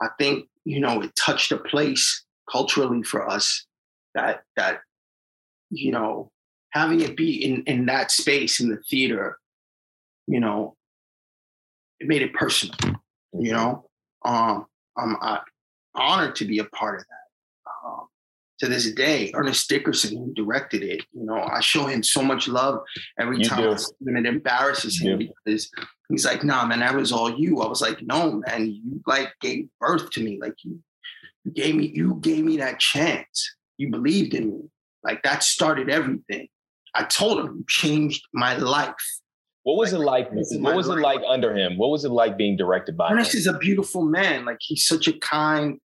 [0.00, 3.66] I think, you know, it touched a place culturally for us
[4.14, 4.80] that that,
[5.70, 6.30] you know,
[6.70, 9.38] having it be in in that space in the theater,
[10.26, 10.75] you know,
[12.00, 12.76] it made it personal.
[13.38, 13.88] You know,
[14.24, 15.40] um, I'm I,
[15.94, 17.86] honored to be a part of that.
[17.86, 18.06] Um,
[18.60, 22.48] to this day, Ernest Dickerson, who directed it, you know, I show him so much
[22.48, 22.80] love
[23.18, 23.72] every You time do.
[23.72, 24.16] I see him.
[24.16, 25.28] It embarrasses him do.
[25.28, 25.70] because
[26.08, 29.32] he's like, "Nah, man, that was all you." I was like, "No, man, you like
[29.40, 30.38] gave birth to me.
[30.40, 30.80] Like you,
[31.44, 33.54] you gave me, you gave me that chance.
[33.76, 34.62] You believed in me.
[35.04, 36.48] Like that started everything."
[36.94, 38.94] I told him, "You changed my life."
[39.66, 40.30] What was it like?
[40.30, 41.76] What was it like under him?
[41.76, 43.14] What was it like being directed by him?
[43.14, 44.44] Ernest is a beautiful man.
[44.44, 45.80] Like he's such a kind,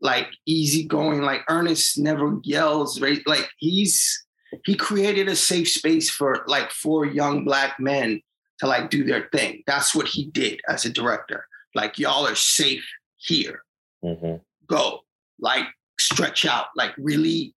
[0.00, 1.22] like easygoing.
[1.22, 3.00] Like Ernest never yells.
[3.00, 3.18] Right?
[3.26, 4.24] Like he's
[4.64, 8.20] he created a safe space for like four young black men
[8.60, 9.64] to like do their thing.
[9.66, 11.44] That's what he did as a director.
[11.74, 12.86] Like y'all are safe
[13.16, 13.64] here.
[14.04, 14.40] Mhm.
[14.68, 15.00] Go
[15.40, 15.66] like
[15.98, 16.66] stretch out.
[16.76, 17.52] Like really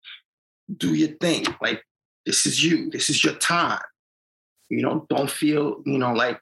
[0.75, 1.45] do your thing.
[1.61, 1.83] Like
[2.25, 2.89] this is you.
[2.89, 3.83] This is your time.
[4.69, 6.39] You know, don't feel you know like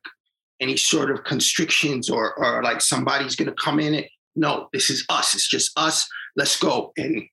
[0.60, 4.10] any sort of constrictions or or like somebody's gonna come in it.
[4.36, 5.36] No, this is us.
[5.36, 6.08] It's just us.
[6.36, 6.92] Let's go.
[6.98, 7.24] And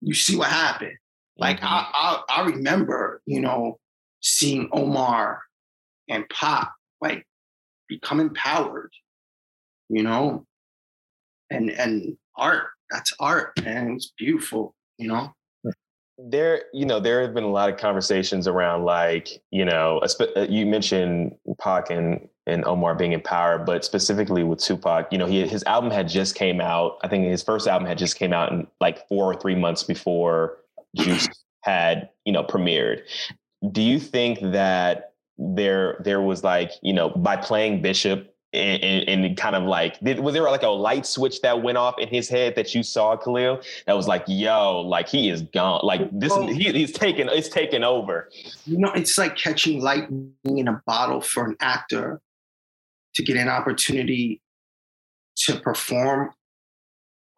[0.00, 0.96] you see what happened.
[1.36, 1.66] Like Mhm.
[1.66, 3.78] I, I I remember, you know,
[4.20, 5.42] seeing Omar
[6.08, 7.26] and Pop like
[7.88, 8.92] become empowered,
[9.88, 10.46] you know,
[11.50, 12.68] and and art.
[12.90, 15.32] That's art, and it's beautiful, you know.
[16.18, 20.46] There you know there have been a lot of conversations around like you know uh,
[20.48, 25.26] you mentioned Pac and and Omar being in power but specifically with Tupac you know
[25.26, 26.98] he his album had just came out.
[27.02, 29.82] I think his first album had just came out in like 4 or 3 months
[29.82, 30.58] before
[30.96, 31.28] Juice
[31.62, 33.02] had you know premiered.
[33.72, 39.24] Do you think that there there was like you know by playing Bishop and, and,
[39.24, 42.08] and, kind of like did, was there like a light switch that went off in
[42.08, 46.08] his head that you saw Khalil that was like yo like he is gone like
[46.12, 46.46] this oh.
[46.46, 48.30] he, he's taken it's taken over
[48.64, 52.20] you know it's like catching lightning in a bottle for an actor
[53.14, 54.40] to get an opportunity
[55.36, 56.30] to perform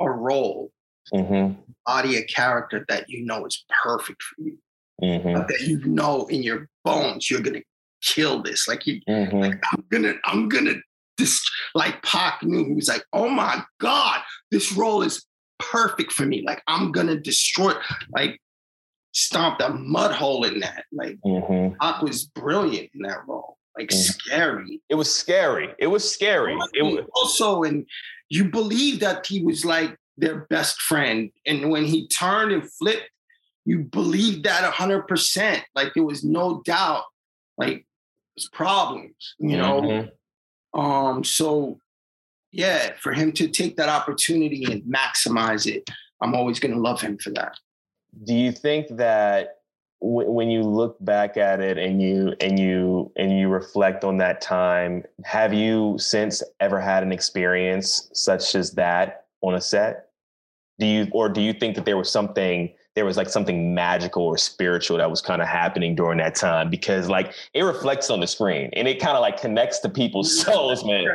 [0.00, 0.70] a role
[1.12, 1.59] mm-hmm.
[1.87, 4.59] body a character that you know is perfect for you
[5.02, 5.35] mm-hmm.
[5.48, 7.62] that you know in your bones you're gonna
[8.02, 9.38] kill this like you mm-hmm.
[9.38, 10.74] like i'm gonna i'm gonna
[11.18, 15.24] this like Pac knew he was like, oh my God, this role is
[15.59, 16.42] perfect for me.
[16.46, 17.72] Like I'm gonna destroy
[18.11, 18.40] like
[19.12, 20.85] stomp a mud hole in that.
[20.92, 21.74] Like mm-hmm.
[21.81, 23.57] Pac was brilliant in that role.
[23.76, 23.98] Like mm-hmm.
[23.98, 24.83] scary.
[24.88, 25.74] It was scary.
[25.79, 26.57] It was scary.
[26.74, 27.87] It was also and
[28.29, 31.31] you believe that he was like their best friend.
[31.46, 33.09] And when he turned and flipped,
[33.64, 35.64] you believed that hundred percent.
[35.74, 37.05] Like there was no doubt.
[37.59, 37.87] Like
[38.37, 39.83] there's problems, you know.
[39.83, 40.09] Mm-hmm.
[40.77, 41.81] Um, so
[42.53, 45.89] yeah, for him to take that opportunity and maximize it,
[46.21, 47.59] I'm always going to love him for that.
[48.25, 49.59] Do you think that
[50.01, 54.17] w- when you look back at it and you and you and you reflect on
[54.19, 60.11] that time, have you since ever had an experience such as that on a set?
[60.79, 64.24] Do you or do you think that there was something there was like something magical
[64.24, 68.20] or spiritual that was kind of happening during that time because like it reflects on
[68.20, 71.06] the screen and it kind of like connects to people's souls, man.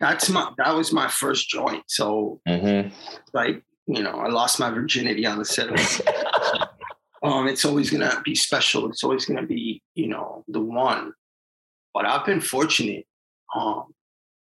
[0.00, 1.84] That's my that was my first joint.
[1.86, 2.92] So mm-hmm.
[3.32, 5.68] like, you know, I lost my virginity on the set
[7.22, 8.90] um, it's always gonna be special.
[8.90, 11.12] It's always gonna be, you know, the one.
[11.94, 13.06] But I've been fortunate.
[13.54, 13.84] Um,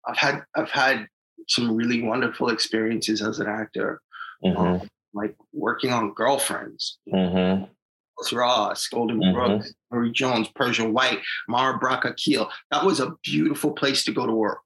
[0.06, 1.06] I've had I've had
[1.48, 4.00] some really wonderful experiences as an actor.
[4.44, 4.56] Mm-hmm.
[4.56, 6.98] Um, like working on girlfriends.
[7.12, 7.64] Mm-hmm.
[8.32, 9.34] Ross, Golden mm-hmm.
[9.34, 12.50] Brooks, Marie Jones, Persia White, Mara Brock Akil.
[12.70, 14.60] That was a beautiful place to go to work.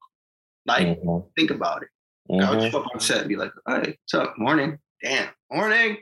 [0.67, 1.29] Like, mm-hmm.
[1.37, 1.89] think about it.
[2.31, 2.45] Mm-hmm.
[2.45, 2.71] I would mm-hmm.
[2.71, 4.35] show up on set and be like, hey, what's up?
[4.39, 4.79] Morning.
[5.03, 5.29] Damn.
[5.53, 5.99] Morning.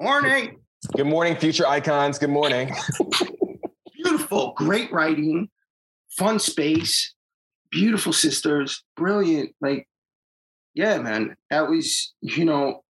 [0.00, 0.60] Morning.
[0.96, 2.18] Good morning, future icons.
[2.18, 2.74] Good morning.
[3.94, 4.52] beautiful.
[4.56, 5.48] Great writing.
[6.10, 7.14] Fun space.
[7.70, 8.82] Beautiful sisters.
[8.96, 9.54] Brilliant.
[9.60, 9.88] Like,
[10.74, 11.36] yeah, man.
[11.50, 12.82] That was, you know,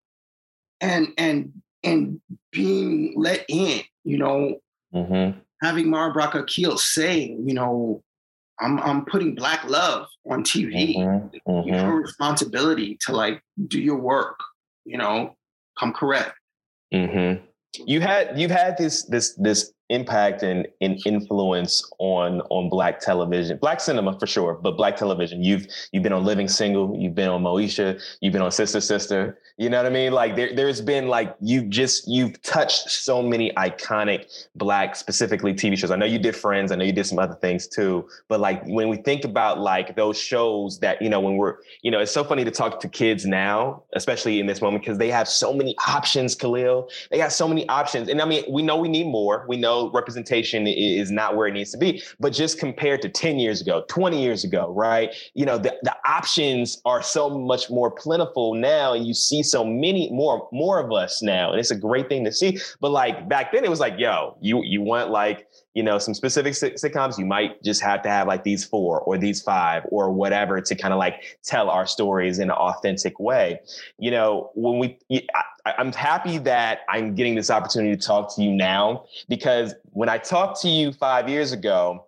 [0.82, 2.20] and and and
[2.52, 4.60] being let in, you know,
[4.94, 5.40] mm-hmm.
[5.62, 8.04] having Mara Brock Akil saying, you know,
[8.60, 10.98] I'm I'm putting black love on TV.
[10.98, 11.52] Mm-hmm.
[11.52, 11.68] Mm-hmm.
[11.68, 14.40] You have a responsibility to like do your work,
[14.86, 15.36] you know,
[15.80, 16.34] come correct.
[16.94, 17.44] Mm-hmm.
[17.86, 23.58] You had you've had this this this impact and, and influence on on black television
[23.58, 25.44] black cinema for sure but black television.
[25.44, 29.38] You've you've been on living single you've been on moesha you've been on sister sister.
[29.58, 30.12] You know what i mean?
[30.14, 35.78] Like there, there's been like you just you've touched so many iconic black specifically tv
[35.78, 35.92] shows.
[35.92, 38.64] I know you did friends i know you did some other things too but like
[38.66, 42.12] when we think about like those shows that you know when we're you know it's
[42.12, 45.54] so funny to talk to kids now especially in this moment because they have so
[45.54, 46.90] many options khalil.
[47.10, 48.10] They got so many options.
[48.10, 49.46] And i mean we know we need more.
[49.48, 52.02] We know representation is not where it needs to be.
[52.20, 55.14] But just compared to 10 years ago, 20 years ago, right?
[55.34, 59.64] You know, the, the options are so much more plentiful now, and you see so
[59.64, 61.52] many more more of us now.
[61.52, 62.60] And it's a great thing to see.
[62.80, 66.14] But like back then, it was like, yo, you you want like you know some
[66.14, 70.12] specific sitcoms you might just have to have like these four or these five or
[70.12, 73.60] whatever to kind of like tell our stories in an authentic way
[73.98, 74.98] you know when we
[75.66, 80.10] I, i'm happy that i'm getting this opportunity to talk to you now because when
[80.10, 82.06] i talked to you five years ago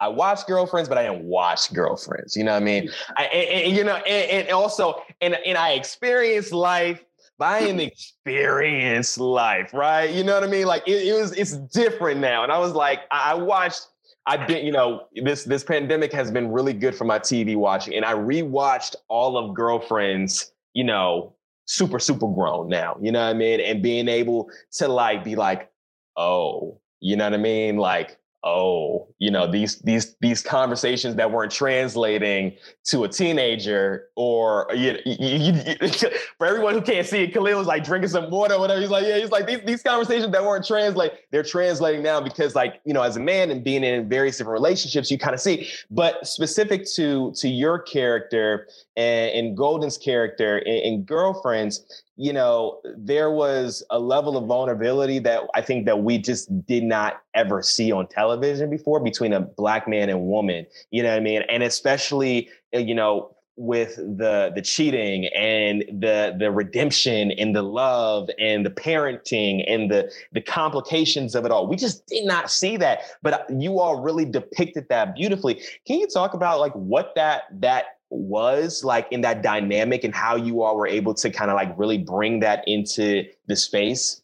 [0.00, 2.36] I watched Girlfriends, but I didn't watch Girlfriends.
[2.36, 2.88] You know what I mean?
[2.88, 3.12] Hmm.
[3.18, 7.04] I, and, and, you know, and, and also, and, and I experienced life
[7.42, 10.10] I am experienced life, right?
[10.10, 10.66] You know what I mean?
[10.66, 12.42] Like it, it was, it's different now.
[12.42, 13.88] And I was like, I, watched,
[14.26, 17.94] I've been, you know, this this pandemic has been really good for my TV watching,
[17.94, 21.34] and I rewatched all of Girlfriends, you know,
[21.66, 22.96] super super grown now.
[23.00, 23.60] You know what I mean?
[23.60, 25.72] And being able to like be like,
[26.16, 27.78] oh, you know what I mean?
[27.78, 32.52] Like, oh, you know, these these these conversations that weren't translating
[32.84, 35.88] to a teenager, or you, you, you,
[36.38, 38.80] for everyone who can't see it, Khalil was like drinking some water, or whatever.
[38.80, 42.54] He's like, yeah, he's like these these conversations that weren't translate, they're translating now because,
[42.54, 45.40] like, you know, as a man and being in various different relationships, you kind of
[45.40, 45.68] see.
[45.90, 53.82] But specific to to your character and, Golden's character and girlfriends, you know, there was
[53.90, 58.06] a level of vulnerability that I think that we just did not ever see on
[58.06, 60.66] television before between a black man and woman.
[60.90, 61.42] You know what I mean?
[61.48, 67.62] And especially, uh, you know, with the the cheating and the the redemption and the
[67.62, 71.66] love and the parenting and the the complications of it all.
[71.66, 75.62] We just did not see that, but you all really depicted that beautifully.
[75.86, 80.36] Can you talk about like what that that was like in that dynamic and how
[80.36, 84.22] you all were able to kind of like really bring that into the space?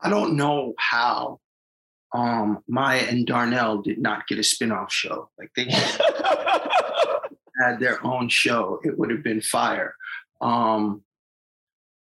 [0.00, 1.40] I don't know how
[2.12, 5.30] um, Maya and Darnell did not get a spin-off show.
[5.38, 5.64] Like they
[7.62, 9.94] had their own show, it would have been fire.
[10.40, 11.02] Um,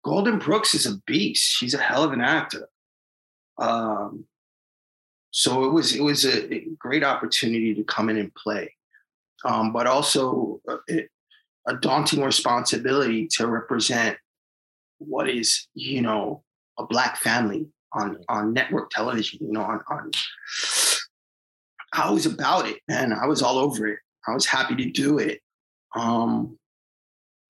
[0.04, 1.44] Golden Brooks is a beast.
[1.44, 2.70] She's a hell of an actor.
[3.58, 4.26] Um,
[5.32, 8.74] so it was it was a, a great opportunity to come in and play,
[9.45, 11.08] um, but also a,
[11.67, 14.17] a daunting responsibility to represent
[14.99, 16.43] what is you know
[16.78, 19.39] a black family on on network television.
[19.41, 20.12] You know, on on.
[21.93, 23.13] I was about it, man.
[23.13, 23.99] I was all over it.
[24.28, 25.41] I was happy to do it.
[25.95, 26.58] Um,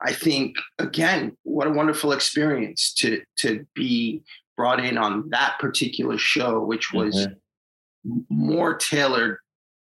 [0.01, 4.21] I think again, what a wonderful experience to to be
[4.55, 8.19] brought in on that particular show, which was mm-hmm.
[8.29, 9.37] more tailored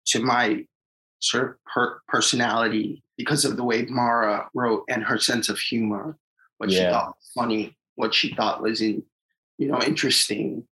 [0.07, 0.65] to my
[1.23, 6.19] sort of per- personality because of the way Mara wrote and her sense of humor,
[6.59, 6.79] what yeah.
[6.79, 9.03] she thought was funny, what she thought was in,
[9.57, 10.67] you know, interesting,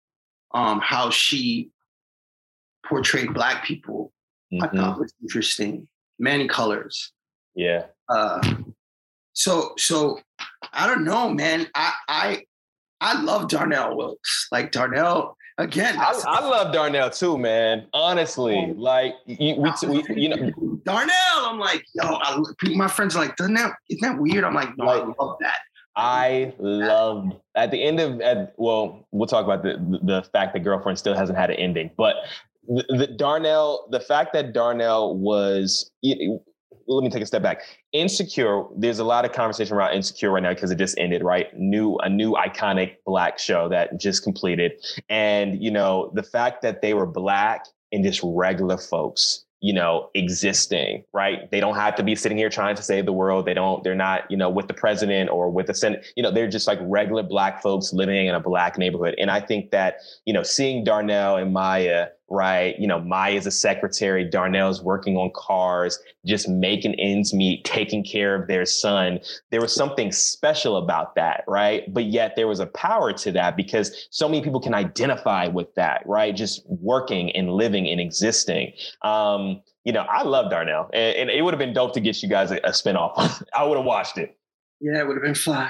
[0.54, 1.70] um, how she
[2.86, 4.12] portrayed black people.
[4.52, 4.64] Mm-hmm.
[4.64, 5.88] I thought was interesting.
[6.18, 7.12] Many colors.
[7.56, 7.86] Yeah.
[8.10, 8.42] Uh,
[9.34, 10.20] so so
[10.74, 11.68] I don't know, man.
[11.76, 12.44] I I
[13.00, 14.48] I love Darnell Wilkes.
[14.52, 15.96] Like Darnell again.
[16.00, 17.86] I, I love Darnell too, man.
[17.94, 18.74] Honestly, oh.
[18.78, 21.14] like you, we, we, you know, Darnell.
[21.38, 22.42] I'm like, yo, I,
[22.76, 24.44] my friends are like, doesn't that isn't that weird?
[24.44, 25.60] I'm like, no, like, I love that.
[25.96, 30.60] I loved at the end of at, well, we'll talk about the the fact that
[30.62, 32.16] girlfriend still hasn't had an ending, but
[32.68, 35.92] the, the Darnell, the fact that Darnell was
[36.90, 37.62] let me take a step back.
[37.94, 41.48] Insecure, there's a lot of conversation around Insecure right now because it just ended, right?
[41.58, 44.74] New, a new iconic black show that just completed.
[45.10, 50.10] And, you know, the fact that they were black and just regular folks you know,
[50.16, 51.52] existing, right?
[51.52, 53.46] They don't have to be sitting here trying to save the world.
[53.46, 56.32] They don't, they're not, you know, with the president or with the Senate, you know,
[56.32, 59.16] they're just like regular black folks living in a black neighborhood.
[59.18, 62.78] And I think that, you know, seeing Darnell and Maya, right?
[62.80, 68.36] You know, Maya's a secretary, Darnell's working on cars, just making ends meet, taking care
[68.36, 69.20] of their son.
[69.52, 71.92] There was something special about that, right?
[71.94, 75.74] But yet there was a power to that because so many people can identify with
[75.76, 76.36] that, right?
[76.36, 78.74] Just working and living and existing.
[79.04, 82.22] Um, you know, I love Darnell, and, and it would have been dope to get
[82.22, 83.44] you guys a, a spinoff.
[83.54, 84.38] I would have watched it.
[84.82, 85.70] Yeah, it would have been fun.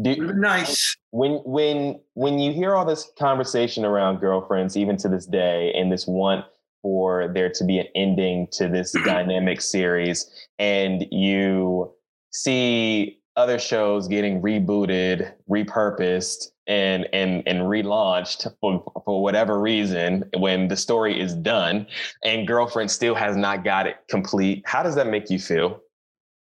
[0.00, 0.96] Do, nice.
[1.10, 5.92] When when when you hear all this conversation around girlfriends, even to this day, and
[5.92, 6.44] this want
[6.82, 11.92] for there to be an ending to this dynamic series, and you
[12.32, 20.68] see other shows getting rebooted, repurposed, and and and relaunched for for whatever reason when
[20.68, 21.86] the story is done,
[22.24, 24.62] and girlfriend still has not got it complete.
[24.66, 25.80] How does that make you feel?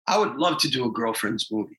[0.06, 1.78] I would love to do a girlfriend's movie.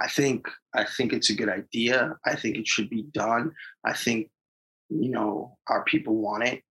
[0.00, 2.14] I think I think it's a good idea.
[2.24, 3.52] I think it should be done.
[3.84, 4.30] I think
[4.88, 6.62] you know our people want it.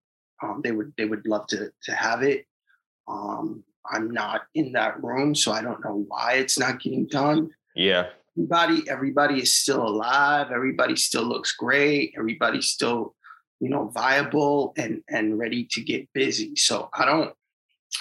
[0.43, 2.45] Um, they would they would love to to have it.
[3.07, 7.49] Um, I'm not in that room, so I don't know why it's not getting done.
[7.75, 8.07] Yeah.
[8.37, 10.47] Everybody, everybody is still alive.
[10.53, 12.13] Everybody still looks great.
[12.17, 13.15] Everybody's still,
[13.59, 16.55] you know, viable and and ready to get busy.
[16.55, 17.33] So I don't,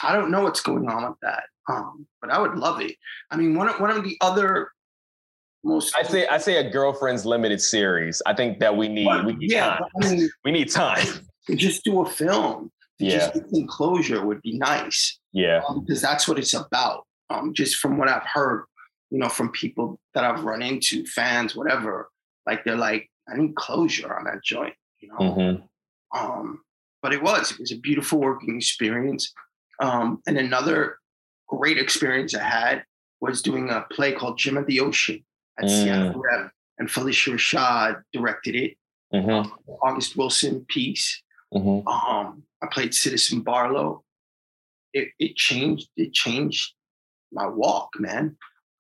[0.03, 1.45] I don't know what's going on with that.
[1.69, 2.97] Um, but I would love it.
[3.31, 4.71] I mean, one of one of the other
[5.63, 8.23] most I say I say a girlfriend's limited series.
[8.27, 9.83] I think that we need well, we need yeah, time.
[10.03, 11.07] I mean, we need time.
[11.55, 12.71] Just do a film.
[12.99, 13.31] Yeah.
[13.31, 15.19] Just closure would be nice.
[15.33, 15.63] Yeah.
[15.69, 17.07] Um, because that's what it's about.
[17.31, 18.65] Um, just from what I've heard,
[19.11, 22.09] you know, from people that I've run into, fans, whatever,
[22.47, 25.19] like they're like, I need closure on that joint, you know.
[25.19, 26.19] Mm-hmm.
[26.19, 26.61] Um,
[27.03, 29.33] but it was, it was a beautiful working experience.
[29.81, 30.99] Um, and another
[31.49, 32.85] great experience I had
[33.21, 35.25] was doing a play called Gem of the Ocean
[35.61, 35.83] at mm.
[35.83, 38.77] Seattle Rep, and Phylicia Rashad directed it.
[39.15, 39.51] Mm-hmm.
[39.83, 41.23] August Wilson piece.
[41.53, 41.87] Mm-hmm.
[41.89, 44.05] Um, I played Citizen Barlow.
[44.93, 45.89] It, it changed.
[45.97, 46.73] It changed
[47.33, 48.37] my walk, man.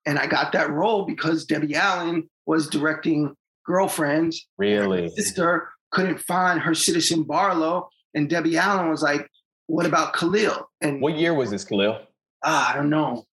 [0.06, 3.34] And I got that role because Debbie Allen was directing
[3.66, 4.48] Girlfriends.
[4.58, 5.10] Really?
[5.10, 9.28] sister couldn't find her Citizen Barlow, and Debbie Allen was like,
[9.66, 12.00] "What about Khalil?" And what year was this, Khalil?
[12.42, 13.26] Ah, I don't know.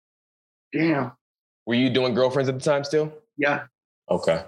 [0.73, 1.13] Damn.
[1.65, 3.13] Were you doing Girlfriends at the time still?
[3.37, 3.63] Yeah.
[4.09, 4.43] Okay.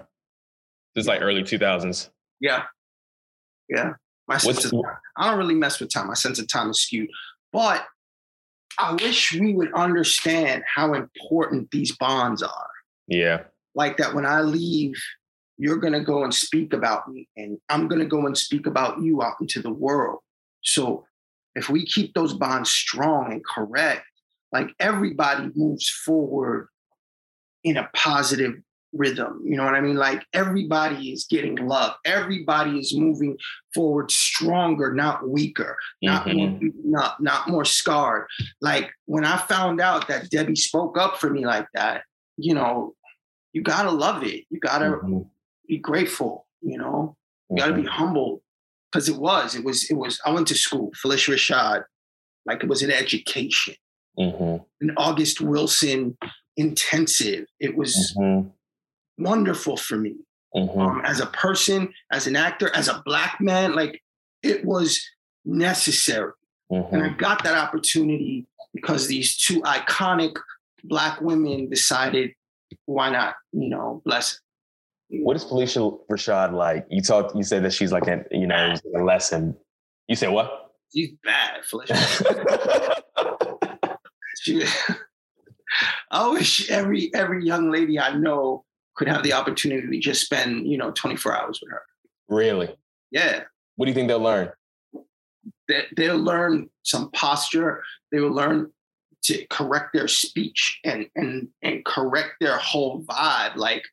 [0.94, 2.08] This is like early 2000s.
[2.40, 2.64] Yeah.
[3.68, 3.92] Yeah.
[4.26, 4.72] My sense of,
[5.16, 6.08] I don't really mess with time.
[6.08, 7.08] My sense of time is skewed.
[7.52, 7.84] But
[8.78, 12.70] I wish we would understand how important these bonds are.
[13.08, 13.42] Yeah.
[13.74, 14.94] Like that when I leave,
[15.58, 18.66] you're going to go and speak about me, and I'm going to go and speak
[18.66, 20.20] about you out into the world.
[20.62, 21.04] So
[21.54, 24.04] if we keep those bonds strong and correct,
[24.52, 26.68] like everybody moves forward
[27.62, 28.54] in a positive
[28.92, 29.40] rhythm.
[29.44, 29.96] You know what I mean?
[29.96, 31.94] Like everybody is getting love.
[32.04, 33.36] Everybody is moving
[33.74, 36.60] forward stronger, not weaker, not Mhm.
[36.62, 38.26] more, not not more scarred.
[38.60, 42.02] Like when I found out that Debbie spoke up for me like that,
[42.36, 42.94] you know,
[43.52, 44.44] you gotta love it.
[44.50, 45.28] You gotta Mhm.
[45.68, 46.46] be grateful.
[46.62, 47.16] You know,
[47.48, 47.82] you gotta Mm-hmm.
[47.82, 48.42] be humble
[48.90, 49.54] because it was.
[49.54, 49.88] It was.
[49.90, 50.20] It was.
[50.26, 51.84] I went to school, Phylicia Rashad,
[52.44, 53.74] like it was an education.
[54.18, 54.64] Mhm.
[54.80, 56.18] An August Wilson
[56.56, 57.46] intensive.
[57.60, 58.52] It was Mhm.
[59.20, 60.14] Wonderful for me
[60.56, 60.78] Mhm.
[60.78, 63.74] um, as a person, as an actor, as a black man.
[63.74, 64.02] Like
[64.42, 65.00] it was
[65.44, 66.32] necessary,
[66.70, 70.36] and I got that opportunity because these two iconic
[70.84, 72.32] black women decided,
[72.86, 73.34] why not?
[73.52, 74.40] You know, bless.
[75.10, 75.22] it.
[75.24, 76.86] What is Phylicia Rashad like?
[76.88, 77.36] You talked.
[77.36, 79.56] You said that she's like a you know a lesson.
[80.08, 80.72] You said what?
[80.92, 83.02] She's bad, Phylicia.
[84.42, 84.64] She,
[86.10, 88.64] I wish every every young lady I know
[89.00, 91.80] could have the opportunity to just spend, you know, 24 hours with her.
[92.28, 92.68] really?
[93.10, 93.44] Yeah.
[93.76, 94.50] What do you think they'll learn?
[95.68, 97.82] They, they'll learn some posture.
[98.12, 98.70] They will learn
[99.22, 103.56] to correct their speech and and and correct their whole vibe.
[103.56, 103.84] Like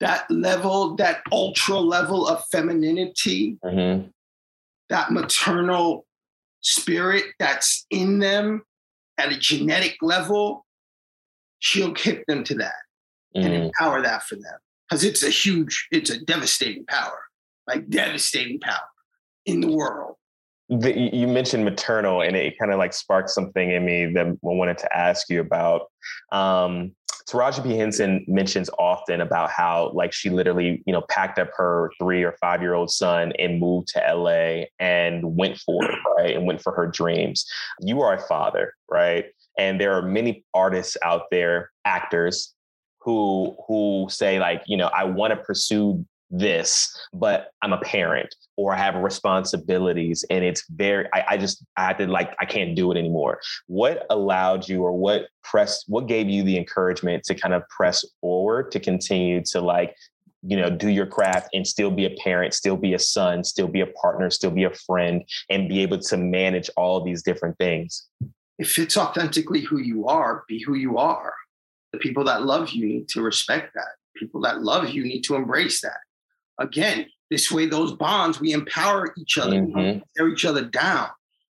[0.00, 4.10] that level, that ultra level of femininity, Mhm.
[4.88, 6.06] that maternal
[6.62, 8.62] spirit that's in them
[9.18, 10.64] at a genetic level,
[11.58, 12.74] she'll hit them to that.
[13.34, 13.64] And Mhm.
[13.66, 14.58] empower that for them
[14.88, 17.24] because it's a huge, it's a devastating power,
[17.66, 18.88] like devastating power
[19.46, 20.16] in the world.
[20.70, 24.26] The, you you mentioned maternal, and it kind of like sparked something in me that
[24.26, 25.90] I wanted to ask you about.
[26.32, 26.94] Um,
[27.28, 27.76] Taraji P.
[27.76, 32.32] Henson mentions often about how like she literally, you know, packed up her three or
[32.40, 36.36] five year old son and moved to LA and went for it, right?
[36.36, 37.46] And went for her dreams.
[37.80, 39.26] You are a father, right?
[39.58, 42.53] And there are many artists out there, actors,
[43.04, 48.34] who who say like, you know, I want to pursue this, but I'm a parent
[48.56, 52.44] or I have responsibilities and it's very I, I just I had to like I
[52.44, 53.40] can't do it anymore.
[53.66, 58.04] What allowed you or what pressed what gave you the encouragement to kind of press
[58.20, 59.94] forward to continue to like
[60.42, 63.68] you know do your craft and still be a parent still be a son still
[63.68, 67.56] be a partner still be a friend and be able to manage all these different
[67.56, 68.08] things
[68.58, 71.34] If it's authentically who you are, be who you are.
[71.94, 73.92] The people that love you need to respect that.
[74.16, 76.00] People that love you need to embrace that.
[76.58, 81.08] Again, this way, those bonds, we empower each other, we don't tear each other down.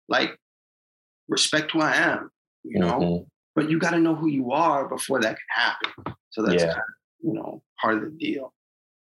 [0.09, 0.35] Like,
[1.27, 2.31] respect who I am,
[2.63, 2.99] you know?
[2.99, 3.27] Mhm.
[3.53, 6.15] But you got to know who you are before that can happen.
[6.31, 6.69] So that's, Yeah.
[6.73, 6.95] kind of,
[7.27, 8.51] you know, part of the deal.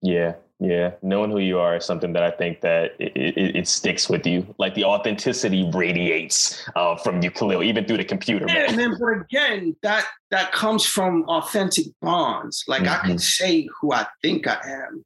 [0.02, 0.92] Yeah, yeah.
[1.02, 4.26] Knowing who you are is something that I think that it, it, it sticks with
[4.26, 4.54] you.
[4.58, 8.46] Like the authenticity radiates uh, from you, Khalil, even through the computer.
[8.48, 12.64] Yeah, and then, but again, that that comes from authentic bonds.
[12.68, 15.04] Like I can say who I think I am,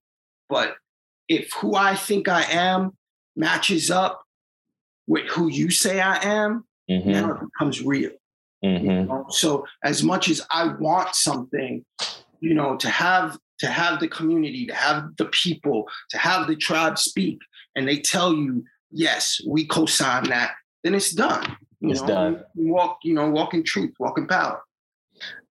[0.49, 0.77] but
[1.29, 2.97] if who I think I am
[3.37, 4.23] matches up
[5.07, 8.11] with who you say I am, Mhm, now it becomes real.
[8.61, 9.27] you mhm, know?
[9.31, 11.85] So as much as I want something,
[12.41, 16.57] you know, to have to have the community, to have the people, to have the
[16.57, 17.39] tribe speak,
[17.77, 20.51] and they tell you, yes, we co-sign that,
[20.83, 21.57] then it's done.
[21.79, 22.45] You It's know, done.
[22.57, 24.61] You walk, you know, walk in truth, walk in power.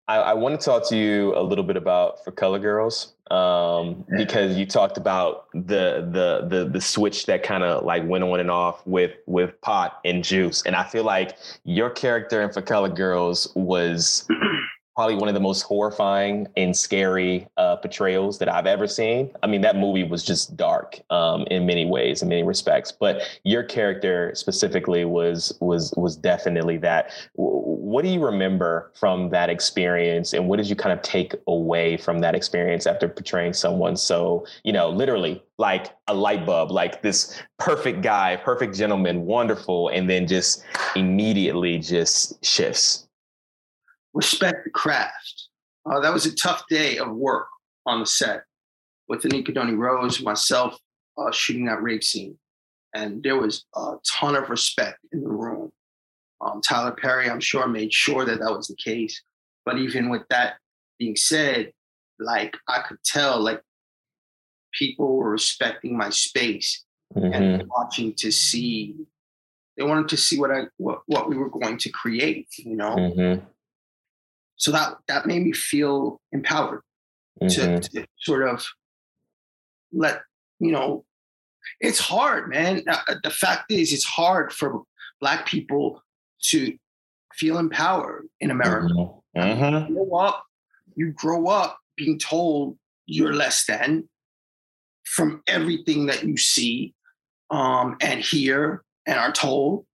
[0.09, 4.05] I, I want to talk to you a little bit about for Color Girls um,
[4.17, 8.41] because you talked about the the the the switch that kind of like went on
[8.41, 12.61] and off with with pot and juice, and I feel like your character in For
[12.61, 14.27] Color Girls was
[15.01, 19.31] probably one of the most horrifying and scary uh, portrayals that I've ever seen.
[19.43, 22.93] I mean, that movie was just dark um, in many ways, in many respects.
[22.93, 27.13] But your character specifically was was was definitely that.
[27.33, 31.97] What do you remember from that experience, and what did you kind of take away
[31.97, 37.01] from that experience after portraying someone so you know, literally like a light bulb, like
[37.01, 40.63] this perfect guy, perfect gentleman, wonderful, and then just
[40.95, 43.07] immediately just shifts.
[44.15, 45.49] Respect the craft.
[45.87, 47.47] Uh, that was a tough day of work
[47.87, 48.45] on the set
[49.09, 50.77] with Anika Noni Rose, myself,
[51.19, 52.39] uh, shooting that rape scene,
[52.95, 55.71] and there was a ton of respect in the room.
[56.41, 59.21] Um, Tyler Perry, I'm sure, made sure that that was the case.
[59.65, 60.55] But even with that
[60.99, 61.73] being said,
[62.19, 63.63] like I could tell, like
[64.73, 66.85] people were respecting my space
[67.17, 67.35] Mhm.
[67.35, 68.95] and watching to see
[69.77, 72.97] They wanted to see what I what, what we were going to create, you know.
[72.97, 73.45] Mm-hmm.
[74.61, 76.83] So that that made me feel empowered
[77.43, 77.79] Mm-hmm.
[77.79, 78.67] to, to sort of
[79.93, 80.21] let
[80.59, 81.05] you know.
[81.81, 82.83] It's hard, man.
[82.87, 84.83] Uh, The fact is, it's hard for
[85.21, 86.03] Black people
[86.51, 86.77] to
[87.35, 88.93] feel empowered in America.
[89.37, 89.95] Mm-hmm.
[89.95, 90.45] You grow up,
[90.97, 94.09] you grow up being told you're less than
[95.05, 96.93] from everything that you see
[97.51, 99.87] um, and hear and are told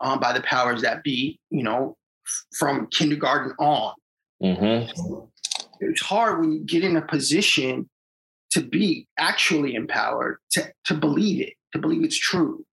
[0.00, 1.96] um, by the powers that be, you know,
[2.58, 3.94] from kindergarten on.
[4.42, 5.24] Mm-hmm.
[5.80, 7.88] It's hard when you get in a position
[8.52, 12.64] to be actually empowered, to, to believe it, to believe it's true.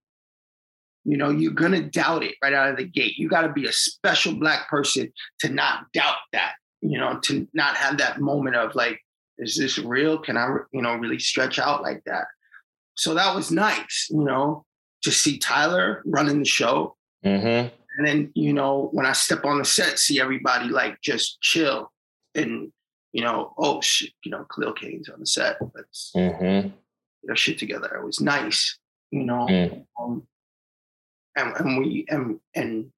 [1.03, 3.17] You know, you're gonna doubt it right out of the gate.
[3.17, 5.11] You gotta be a special black person
[5.41, 8.99] to not doubt that, you know, to not have that moment of like,
[9.37, 10.17] is this real?
[10.17, 12.25] Can I, you know, really stretch out like that?
[12.95, 14.65] So that was nice, you know,
[15.03, 16.95] to see Tyler running the show.
[17.23, 17.75] Mm-hmm.
[17.97, 21.91] And then, you know, when I step on the set, see everybody like just chill
[22.33, 22.71] and,
[23.13, 25.57] you know, oh shit, you know, Khalil Kain's on the set.
[25.73, 26.67] Let's Mm-hmm.
[26.69, 27.95] get our shit together.
[27.95, 28.77] It was nice,
[29.11, 29.47] you know.
[29.47, 29.85] Mm.
[29.99, 30.27] Um,
[31.37, 32.91] and, and we and and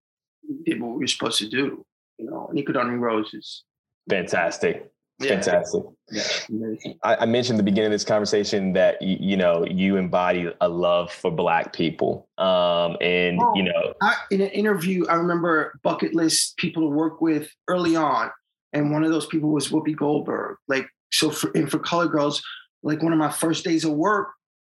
[0.66, 1.86] did what we were supposed to do,
[2.18, 2.50] you know.
[2.52, 3.64] Anika Noni Rose is
[4.10, 4.91] Fantastic.
[5.20, 5.84] Yeah, Fantastic.
[6.11, 6.93] yeah.
[7.03, 10.51] I, I mentioned at the beginning of this conversation that you, you know you embody
[10.61, 13.53] a love for Black people, um, and Oh.
[13.55, 17.95] you know, I, in an interview, I remember bucket list people to work with early
[17.95, 18.30] on,
[18.74, 20.57] and one of those people was Whoopi Goldberg.
[20.68, 22.43] Like, so for and for Color Girls,
[22.84, 24.30] like one of my first days of work,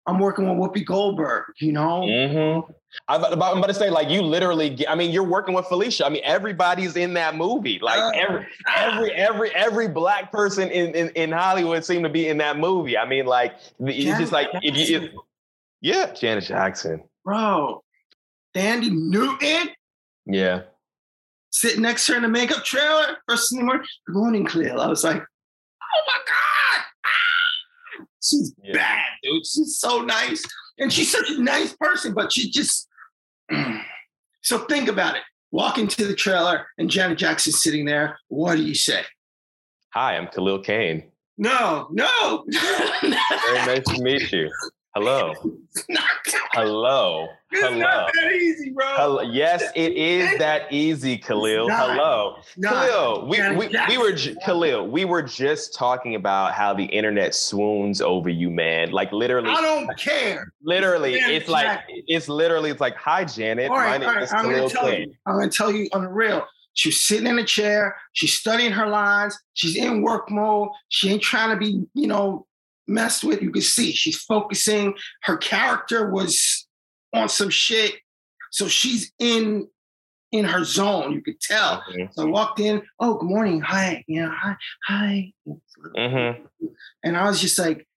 [0.09, 1.43] I'm working with Whoopi Goldberg.
[1.59, 2.73] You know, mhm.
[3.07, 4.69] I'm, about, I'm about to say like you literally.
[4.71, 6.05] get- I mean, you're working with Phylicia.
[6.05, 7.77] I mean, everybody's in that movie.
[7.79, 12.27] Like Uh, every every every every Black person in in, in Hollywood seemed to be
[12.27, 12.97] in that movie.
[12.97, 15.11] I mean, like it's just like if you, if,
[15.81, 17.03] yeah, Janet Jackson.
[17.23, 17.83] bro,
[18.55, 19.69] Thandie Newton
[20.25, 20.61] Yeah.
[21.51, 23.17] sitting next to her in the makeup trailer.
[23.27, 24.77] First thing in the morning, good morning, Cleo.
[24.77, 26.48] I was like, oh my god!
[28.21, 28.73] She's Yeah.
[28.73, 29.45] bad, dude.
[29.45, 30.43] She's so nice,
[30.77, 32.87] and she's such a nice person, but she just.
[34.41, 35.21] So think about it.
[35.51, 38.17] Walk into the trailer and Janet Jackson's sitting there.
[38.29, 39.01] What do you say?
[39.93, 41.11] Hi, I'm Khalil Kain.
[41.37, 42.45] No, no.
[42.51, 44.49] Very nice to meet you.
[44.95, 45.33] Hello.
[46.51, 47.27] Hello.
[47.51, 47.77] it's Hello.
[47.77, 48.85] not that easy, bro.
[48.87, 49.21] Hello.
[49.21, 51.69] Yes, it is that easy, Khalil.
[51.69, 52.37] Hello.
[52.61, 54.13] Khalil, we, we, we were
[54.43, 58.91] Khalil, we were just talking about how the internet swoons over you, man.
[58.91, 60.51] Like literally, I don't care.
[60.63, 63.69] literally, it's like it's literally it's like, hi Janet.
[63.69, 64.33] All right, all right.
[64.33, 65.09] I'm gonna tell Kane.
[65.09, 65.13] you.
[65.27, 66.45] I'm gonna tell you on the real.
[66.73, 67.95] She's sitting in a chair.
[68.13, 69.37] She's studying her lines.
[69.53, 70.69] She's in work mode.
[70.87, 72.47] She ain't trying to be, you know,
[72.89, 73.41] messed with.
[73.41, 74.95] You can see she's focusing.
[75.23, 76.67] Her character was
[77.13, 77.95] on some shit,
[78.51, 79.67] so she's in
[80.31, 81.13] in her zone.
[81.13, 81.81] You could tell.
[81.89, 82.13] Mhm.
[82.13, 82.83] So I walked in.
[82.99, 83.61] Oh, good morning.
[83.61, 84.03] Hi.
[84.07, 85.33] You know, hi, hi.
[85.97, 86.47] Mhm.
[87.03, 87.87] And I was just like,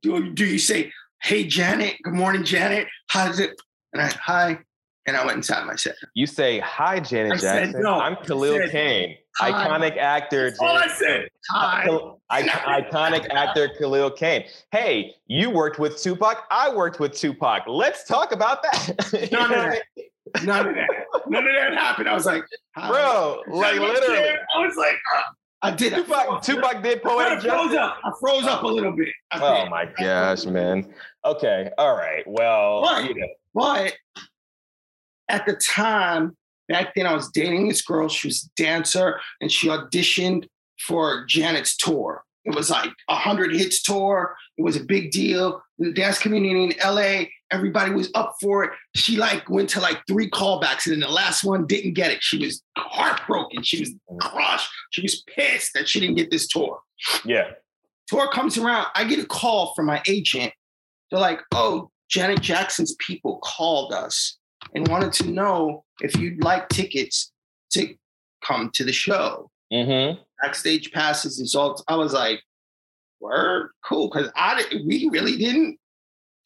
[0.00, 2.86] do, do you say, hey, Janet, good morning, Janet?
[3.08, 3.60] How's it?
[3.92, 4.58] And I, hi.
[5.06, 5.96] And I went inside my set.
[6.14, 7.94] You say, hi Janet I said no.
[7.94, 9.16] I'm Khalil said Kain.
[9.40, 10.50] Iconic actor.
[10.50, 11.28] That's all I said.
[12.30, 14.44] Iconic actor Khalil Kain.
[14.72, 16.44] Hey, you worked with Tupac.
[16.50, 17.64] I worked with Tupac.
[17.66, 19.28] Let's talk about that.
[19.32, 19.82] None of that.
[20.44, 20.88] None of that.
[21.28, 22.08] None of that happened.
[22.08, 22.44] I was like,
[22.76, 22.88] hi.
[22.88, 24.16] Bro, like literally.
[24.18, 25.22] chair, I was like, uh,
[25.62, 25.94] I did.
[25.94, 27.78] Tupac, Tupac did I froze justice.
[27.78, 27.98] up.
[28.04, 29.08] I froze up a little bit.
[29.30, 29.70] I Oh did.
[29.70, 30.92] my gosh, man.
[31.24, 32.24] Okay, all right.
[32.26, 33.04] Well, What?
[33.04, 33.94] you know, But
[35.28, 36.36] at the time,
[36.68, 38.08] back then, I was dating this girl.
[38.08, 40.48] She was a dancer, and she auditioned
[40.80, 42.22] for Janet's tour.
[42.44, 44.36] It was like a hundred hits tour.
[44.56, 45.62] It was a big deal.
[45.78, 48.70] The dance community in LA, everybody was up for it.
[48.94, 52.22] She like went to like three callbacks, and then the last one didn't get it.
[52.22, 53.62] She was heartbroken.
[53.64, 54.20] She was mm.
[54.20, 54.70] crushed.
[54.90, 56.78] She was pissed that she didn't get this tour
[57.24, 57.50] yeah.
[58.08, 60.52] tour comes around, I get a call from my agent.
[61.10, 64.38] They're like, oh, Janet Jackson's people called us
[64.74, 67.32] and wanted to know if you'd like tickets
[67.70, 67.94] to
[68.44, 69.50] come to the show.
[69.72, 70.20] Mm-hmm.
[70.42, 72.40] Backstage passes and so I was like,
[73.20, 74.10] word, cool.
[74.10, 75.78] Cause I we really didn't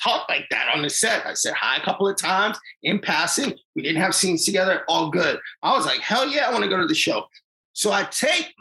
[0.02, 1.26] talk like that on the set.
[1.26, 3.52] I said hi a couple of times in passing.
[3.74, 5.38] We didn't have scenes together, all good.
[5.62, 7.26] I was like, hell yeah, I want to go to the show.
[7.72, 8.54] So I take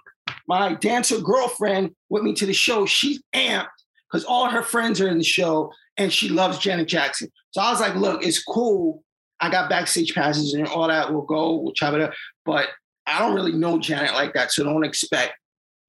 [0.48, 2.86] my dancer girlfriend with me to the show.
[2.86, 3.68] She's amped
[4.12, 7.30] because all her friends are in the show and she loves Janet Jackson.
[7.52, 9.04] So I was like, look, it's cool.
[9.42, 11.12] I got backstage passes and all that.
[11.12, 12.14] We'll go, we'll chop it up.
[12.46, 12.68] But
[13.08, 14.52] I don't really know Janet like that.
[14.52, 15.34] So don't expect,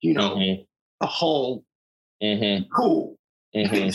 [0.01, 0.63] you know, Mm-hmm.
[1.01, 1.65] a whole
[2.23, 2.69] Mm-hmm.
[2.75, 3.17] cool.
[3.57, 3.91] Mm-hmm.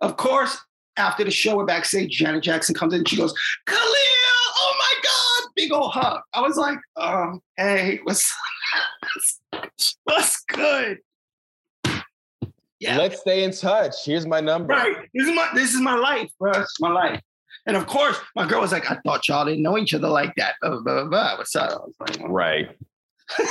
[0.00, 0.56] Of course,
[0.96, 2.12] after the show, we're backstage.
[2.16, 3.34] Janet Jackson comes in and she goes,
[3.66, 6.20] Khalil, oh my God, big old hug.
[6.32, 8.32] I was like, um, hey, what's
[10.04, 10.98] what's good?
[12.80, 12.98] Yeah.
[12.98, 13.94] Let's stay in touch.
[14.04, 14.74] Here's my number.
[14.74, 14.96] Right.
[15.14, 16.52] This is my this is my life, bro.
[16.52, 17.20] It's my life.
[17.66, 20.34] And of course, my girl was like, I thought y'all didn't know each other like
[20.36, 20.56] that.
[20.60, 21.38] Blah, blah, blah, blah.
[21.38, 21.70] What's up?
[21.70, 22.68] I was like, right.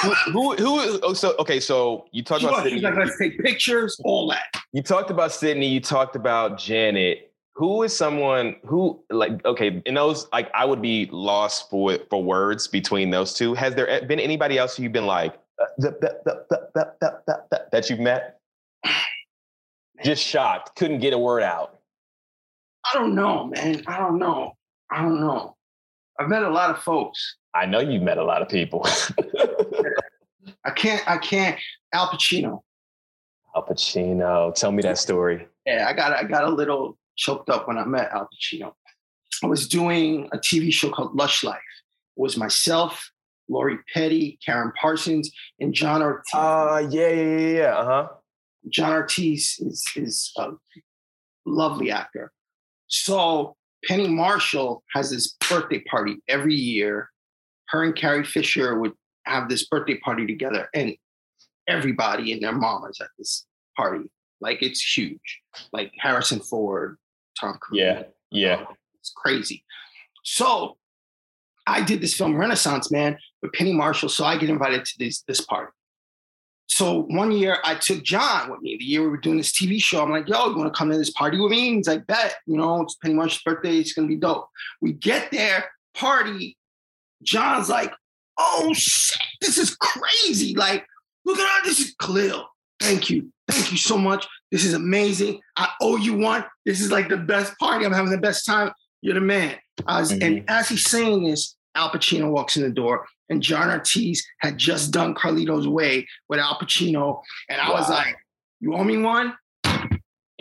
[0.03, 2.81] who, who, who, oh, so, okay, so you talked she about was, Sydney.
[2.81, 4.45] Like, let's take pictures, all that.
[4.71, 7.31] You talked about Sydney, you talked about Janet.
[7.55, 12.23] Who is someone who, like, okay, in those, like, I would be lost for for
[12.23, 13.53] words between those two.
[13.53, 15.65] Has there been anybody else who you've been like, uh,
[17.71, 18.39] that you've met?
[20.03, 21.79] Just shocked, couldn't get a word out.
[22.85, 23.83] I don't know, man.
[23.87, 24.53] I don't know.
[24.91, 25.55] I don't know.
[26.19, 27.37] I've met a lot of folks.
[27.55, 28.85] I know you've met a lot of people.
[30.65, 31.03] I can't.
[31.09, 31.59] I can't.
[31.93, 32.61] Al Pacino.
[33.55, 34.53] Al Pacino.
[34.55, 35.47] Tell me that story.
[35.65, 36.13] Yeah, I got.
[36.13, 38.73] I got a little choked up when I met Al Pacino.
[39.43, 41.57] I was doing a TV show called Lush Life.
[42.17, 43.11] It was myself,
[43.49, 46.33] Lori Petty, Karen Parsons, and John Ortiz.
[46.33, 47.77] Uh, yeah, yeah, yeah, yeah.
[47.77, 48.07] Uh huh.
[48.69, 50.51] John Ortiz is is a
[51.45, 52.31] lovely actor.
[52.93, 53.55] So
[53.87, 57.09] Penny Marshall has this birthday party every year.
[57.69, 58.91] Her and Carrie Fisher would
[59.25, 60.95] have this birthday party together, and
[61.67, 64.11] everybody and their mamas at this party.
[64.41, 65.41] Like it's huge.
[65.71, 66.97] Like Harrison Ford,
[67.39, 67.79] Tom Cruise.
[67.79, 68.65] Yeah, yeah.
[68.99, 69.65] It's crazy.
[70.23, 70.77] So
[71.65, 75.23] I did this film Renaissance Man with Penny Marshall, so I get invited to this
[75.27, 75.71] this party.
[76.73, 78.77] So one year I took John with me.
[78.77, 80.89] The year we were doing this TV show, I'm like, yo, you want to come
[80.89, 81.67] to this party with me?
[81.67, 83.77] And he's like, bet, you know, it's Penny Marshall's birthday.
[83.77, 84.49] It's gonna be dope.
[84.81, 86.57] We get there, party.
[87.21, 87.93] John's like,
[88.39, 90.55] oh shit, this is crazy.
[90.55, 90.83] Like,
[91.25, 91.61] look at that.
[91.63, 92.47] This is Khalil.
[92.79, 93.31] Thank you.
[93.47, 94.27] Thank you so much.
[94.51, 95.41] This is amazing.
[95.55, 96.43] I owe you one.
[96.65, 97.85] This is like the best party.
[97.85, 98.71] I'm having the best time.
[99.01, 99.57] You're the man.
[99.87, 100.23] Was, mm-hmm.
[100.23, 104.57] And as he's saying this, Al Pacino walks in the door, and John Ortiz had
[104.57, 107.75] just done Carlito's Way with Al Pacino, and I wow.
[107.75, 108.15] was like,
[108.59, 109.33] "You owe me one."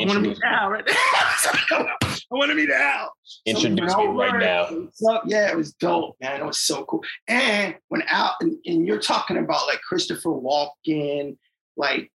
[0.01, 0.95] I want to meet Al right now.
[2.33, 3.13] I want to meet Al.
[3.45, 4.89] Introduce so me right now.
[4.95, 6.41] So, yeah, it was dope, man.
[6.41, 7.05] It was so cool.
[7.29, 11.37] And when Al and, and you're talking about like Christopher Walken,
[11.77, 12.11] like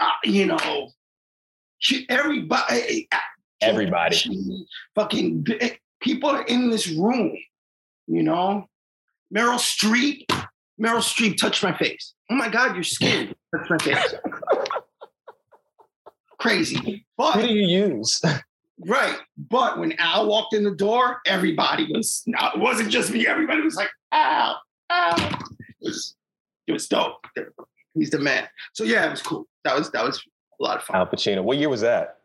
[0.00, 0.90] uh, you know,
[2.08, 3.18] everybody, eh, eh, eh,
[3.62, 4.56] everybody,
[4.94, 5.46] fucking
[6.00, 7.36] people are in this room
[8.06, 8.66] you know?
[9.34, 10.24] Meryl Streep,
[10.80, 12.14] Meryl Streep touched my face.
[12.30, 14.14] Oh my God, your skin touched my face.
[16.38, 17.06] Crazy.
[17.16, 18.20] But who do you use?
[18.84, 19.16] Right.
[19.36, 23.76] But when Al walked in the door, everybody was it wasn't just me, everybody was
[23.76, 25.14] like, Al, Al.
[25.18, 25.36] It
[25.82, 26.16] was,
[26.66, 27.24] it was dope.
[27.94, 28.48] He's the man.
[28.72, 29.46] So yeah, it was cool.
[29.64, 30.20] That was that was
[30.60, 30.96] a lot of fun.
[30.96, 31.44] Al Pacino.
[31.44, 32.18] What year was that?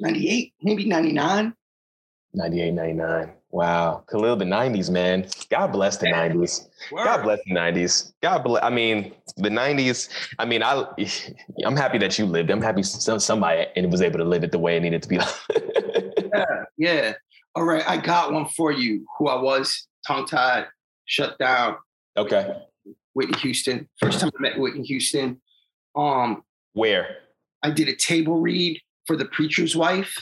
[0.00, 1.54] 98, maybe 99.
[2.34, 3.32] 98, 99.
[3.52, 4.04] Wow.
[4.08, 5.26] Khalil, the 90s, man.
[5.50, 6.68] God bless the 90s.
[6.94, 8.12] God bless the 90s.
[8.22, 8.62] God bless.
[8.62, 10.84] I mean, the 90s, I mean, I,
[11.64, 12.50] I'm happy that you lived.
[12.50, 15.08] I'm happy some, somebody and was able to live it the way it needed to
[15.08, 15.16] be.
[16.34, 16.64] yeah.
[16.78, 17.12] Yeah.
[17.56, 17.88] All right.
[17.88, 19.04] I got one for you.
[19.18, 20.66] Who I was, tongue tied,
[21.06, 21.76] shut down.
[22.16, 22.56] Okay.
[23.14, 23.88] Whitney Houston.
[23.98, 25.40] First time I met Whitney Houston.
[25.96, 26.42] Um,
[26.74, 27.16] Where?
[27.62, 30.16] I did a table read for The Preacher's Wife.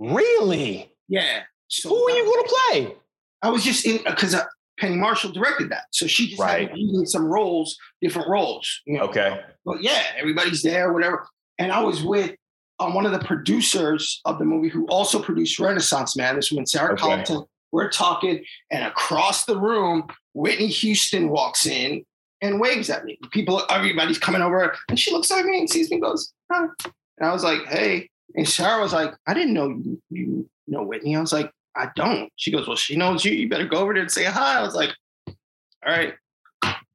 [0.00, 0.92] Really?
[1.08, 1.42] Yeah.
[1.68, 2.96] So who were you going to play?
[3.42, 4.44] I was just in because uh,
[4.78, 6.70] Penny Marshall directed that, so she just right.
[6.70, 8.82] had some roles, different roles.
[8.86, 9.04] You know?
[9.04, 9.40] Okay.
[9.64, 11.26] But yeah, everybody's there, whatever.
[11.58, 12.34] And I was with
[12.80, 16.36] um, one of the producers of the movie who also produced Renaissance Man.
[16.36, 17.24] This woman, Sarah okay.
[17.72, 22.04] We're talking, and across the room, Whitney Houston walks in
[22.40, 23.18] and waves at me.
[23.32, 26.68] People, everybody's coming over, and she looks at me and sees me, and goes, huh.
[26.84, 28.08] and I was like, hey.
[28.36, 31.16] And Sarah was like, I didn't know you, you know Whitney.
[31.16, 32.30] I was like, I don't.
[32.36, 33.32] She goes, Well, she knows you.
[33.32, 34.58] You better go over there and say hi.
[34.58, 34.90] I was like,
[35.26, 35.34] All
[35.86, 36.14] right.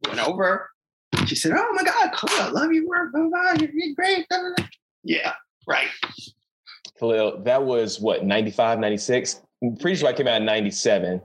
[0.07, 0.69] Went over.
[1.25, 2.83] She said, Oh my God, Khalil, I love you.
[2.83, 4.25] You're, you're great.
[5.03, 5.33] Yeah,
[5.67, 5.87] right.
[6.99, 9.41] Khalil, that was what, 95, 96?
[9.63, 11.21] I'm pretty sure I came out in 97.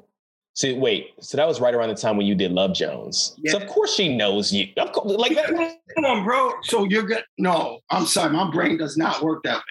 [0.55, 3.35] So wait, so that was right around the time when you did Love Jones.
[3.39, 3.53] Yeah.
[3.53, 4.69] So of course she knows you.
[4.77, 5.49] Of course, like that.
[5.95, 6.53] Come on, bro.
[6.63, 7.25] So you're good.
[7.39, 8.33] No, I'm sorry.
[8.33, 9.63] My brain does not work that way.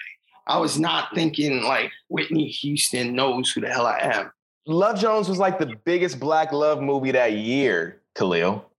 [0.47, 4.31] I was not thinking like Whitney Houston knows who the hell I am.
[4.65, 8.69] Love Jones was like the biggest black love movie that year, Khalil.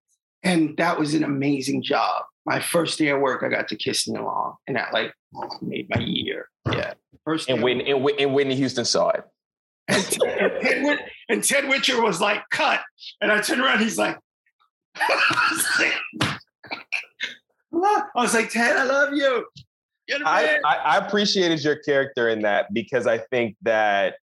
[0.42, 2.24] And that was an amazing job.
[2.46, 5.14] My first day of work, I got to kiss Nia Long, and that like
[5.62, 6.48] made my year.
[6.70, 6.92] Yeah,
[7.24, 7.48] first.
[7.48, 9.24] And Whitney, and, and Whitney Houston saw it.
[9.88, 10.98] And Ted,
[11.30, 12.80] and Ted Witcher was like, "Cut!"
[13.22, 13.78] And I turned around.
[13.78, 14.18] He's like,
[14.96, 16.38] "I
[18.14, 19.46] was like, Ted, I love you."
[20.26, 24.16] I, I, I appreciated your character in that because I think that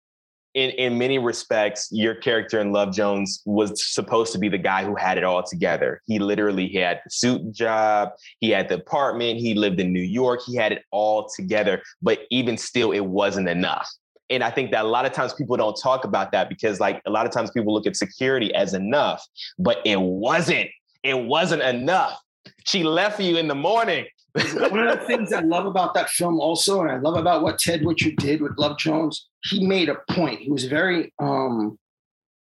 [0.54, 4.84] in in many respects, your character in Love Jones was supposed to be the guy
[4.84, 6.02] who had it all together.
[6.06, 8.10] He literally he had the suit job,
[8.40, 11.82] he had the apartment, he lived in New York, he had it all together.
[12.02, 13.90] But even still, it wasn't enough.
[14.30, 17.02] And I think that a lot of times people don't talk about that because, like,
[17.06, 19.26] a lot of times people look at security as enough,
[19.60, 20.70] but it wasn't.
[21.04, 22.18] It wasn't enough.
[22.66, 24.06] She left you in the morning.
[24.34, 27.60] One of the things I love about that film, also, and I love about what
[27.60, 30.40] Ted Witcher did with Love Jones, he made a point.
[30.40, 31.78] He was very, um,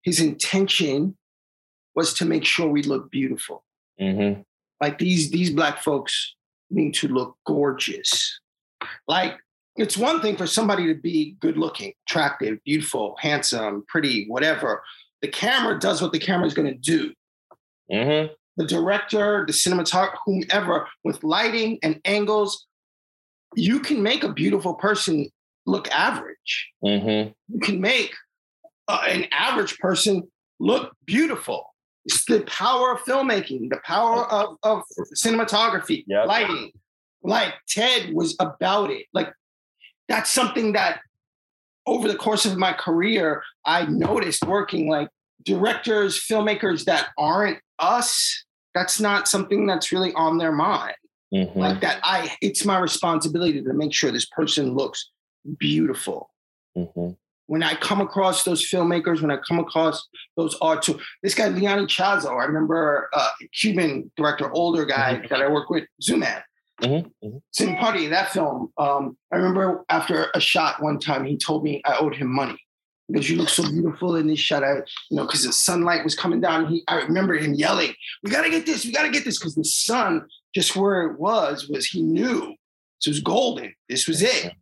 [0.02, 1.16] his intention
[1.94, 3.64] was to make sure we look beautiful.
[4.00, 4.42] Mm-hmm.
[4.80, 6.34] Like these these black folks
[6.70, 8.40] need to look gorgeous.
[9.08, 9.38] Like
[9.76, 14.82] it's one thing for somebody to be good looking, attractive, beautiful, handsome, pretty, whatever.
[15.22, 17.12] The camera does what the camera is going to do.
[17.90, 18.32] Mm-hmm.
[18.56, 22.66] The director, the cinematographer, whomever, with lighting and angles,
[23.54, 25.28] you can make a beautiful person
[25.66, 26.70] look average.
[26.84, 27.32] Mm-hmm.
[27.54, 28.14] You can make
[28.88, 30.22] uh, an average person
[30.58, 31.74] look beautiful.
[32.04, 34.82] It's the power of filmmaking, the power of, of
[35.14, 36.26] cinematography, Yep.
[36.26, 36.70] lighting.
[37.22, 39.06] Like Ted was about it.
[39.12, 39.32] Like
[40.08, 41.00] that's something that
[41.86, 45.08] over the course of my career, I noticed working like
[45.42, 48.44] directors, filmmakers that aren't us.
[48.76, 50.96] That's not something that's really on their mind.
[51.34, 51.58] Mm-hmm.
[51.58, 55.10] Like that, I it's my responsibility to make sure this person looks
[55.58, 56.30] beautiful
[56.76, 57.12] Mm-hmm.
[57.46, 60.06] when I come across those filmmakers, when I come across
[60.36, 65.48] those artists, this guy Leon Ichaso, I remember uh, Cuban director, older guy that I
[65.48, 66.42] work with, Zooman.
[66.82, 67.40] Mhm, mhm.
[67.52, 68.70] Same party that film.
[68.76, 72.58] Um, I remember after a shot one time, he told me I owed him money
[73.08, 74.64] because you look so beautiful in this shot.
[74.64, 74.76] I,
[75.10, 76.66] you know, because the sunlight was coming down.
[76.66, 78.84] He, I remember him yelling, "We gotta get this!
[78.84, 82.54] We gotta get this!" Because the sun, just where it was, was he knew
[83.04, 83.74] this was golden.
[83.88, 84.52] This was it.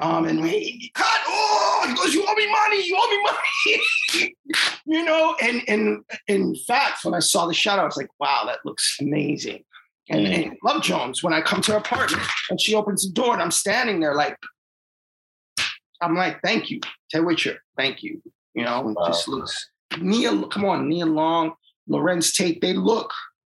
[0.00, 1.20] Um, and we cut.
[1.26, 2.86] Oh, he goes, "You owe me money.
[2.86, 4.34] You owe me money."
[4.86, 8.44] you know, and and in fact, when I saw the shot, I was like, "Wow,
[8.46, 9.62] that looks amazing."
[10.08, 10.44] And, Mm.
[10.46, 13.40] and Love Jones, when I come to her apartment and she opens the door and
[13.40, 14.36] I'm standing there like,
[16.00, 16.80] I'm like, "Thank you,
[17.10, 17.61] Ted Witcher.
[17.76, 18.22] Thank you."
[18.54, 19.70] You know, it just looks.
[20.00, 21.52] Nia, come on, Nia Long,
[21.88, 22.60] Larenz Tate.
[22.60, 23.12] They look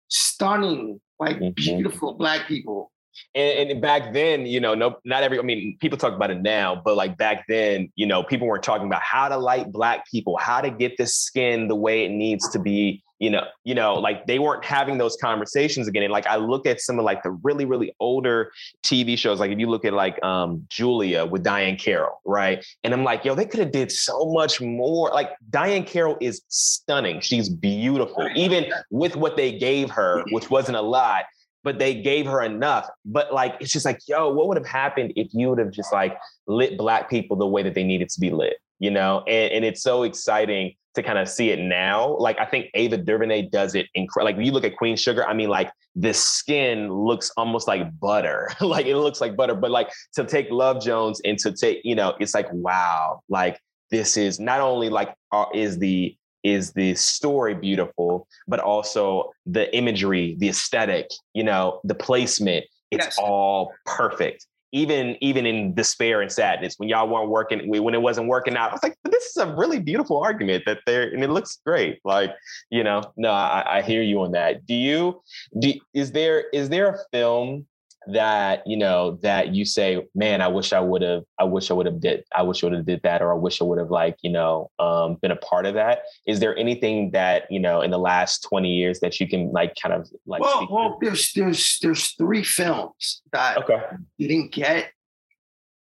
[0.08, 1.54] stunning, like Mhm.
[1.54, 2.90] beautiful black people.
[3.34, 5.38] And, and back then, you know, no, not every.
[5.38, 8.62] I mean, people talk about it now, but like back then, you know, people weren't
[8.64, 12.10] talking about how to light black people, how to get the skin the way it
[12.10, 13.02] needs to be.
[13.24, 16.02] You know, you know, like they weren't having those conversations again.
[16.02, 18.52] And like I look at some of like the really, really older
[18.82, 19.40] TV shows.
[19.40, 22.62] Like if you look at like um Julia with Diahann Carroll, right?
[22.84, 25.08] And I'm like, yo, they could have did so much more.
[25.10, 27.20] Like Diahann Carroll is stunning.
[27.20, 31.24] She's beautiful, even with what they gave her, which wasn't a lot
[31.64, 32.88] but they gave her enough.
[33.06, 35.92] But like, it's just like, yo, what would have happened if you would have just
[35.92, 36.16] like
[36.46, 39.24] lit black people the way that they needed to be lit, you know?
[39.26, 42.16] And, and it's so exciting to kind of see it now.
[42.18, 44.26] Like, I think Ava DuVernay does it incredible.
[44.30, 47.98] Like, when you look at Queen Sugar, I mean, like, the skin looks almost like
[48.00, 48.50] butter.
[48.60, 49.54] like, it looks like butter.
[49.54, 53.60] But like, to take Love Jones and to take, you know, it's like, wow, like,
[53.90, 59.74] this is not only like, uh, is the, is the story beautiful, but also the
[59.76, 62.64] imagery, the aesthetic, you know, the placement.
[62.90, 63.18] It's Yes.
[63.18, 64.46] all perfect.
[64.74, 68.70] Even even in despair and sadness, when y'all weren't working, when it wasn't working out,
[68.70, 71.60] I was like, "But this is a really beautiful argument that there, and it looks
[71.64, 72.00] great.
[72.04, 72.34] Like,
[72.70, 74.66] you know, no, I, I hear you on that.
[74.66, 75.22] Do you?
[75.60, 77.66] Do is there is there a film
[78.08, 81.74] that you know that you say, man, I wish I would have, I wish I
[81.74, 83.78] would have did, I wish I would have did that, or I wish I would
[83.78, 86.02] have like, you know, um, been a part of that.
[86.26, 89.74] Is there anything that you know in the last twenty years that you can like
[89.80, 90.42] kind of like?
[90.42, 93.82] well, speak well, there's there's there's three films that okay.
[94.18, 94.90] didn't get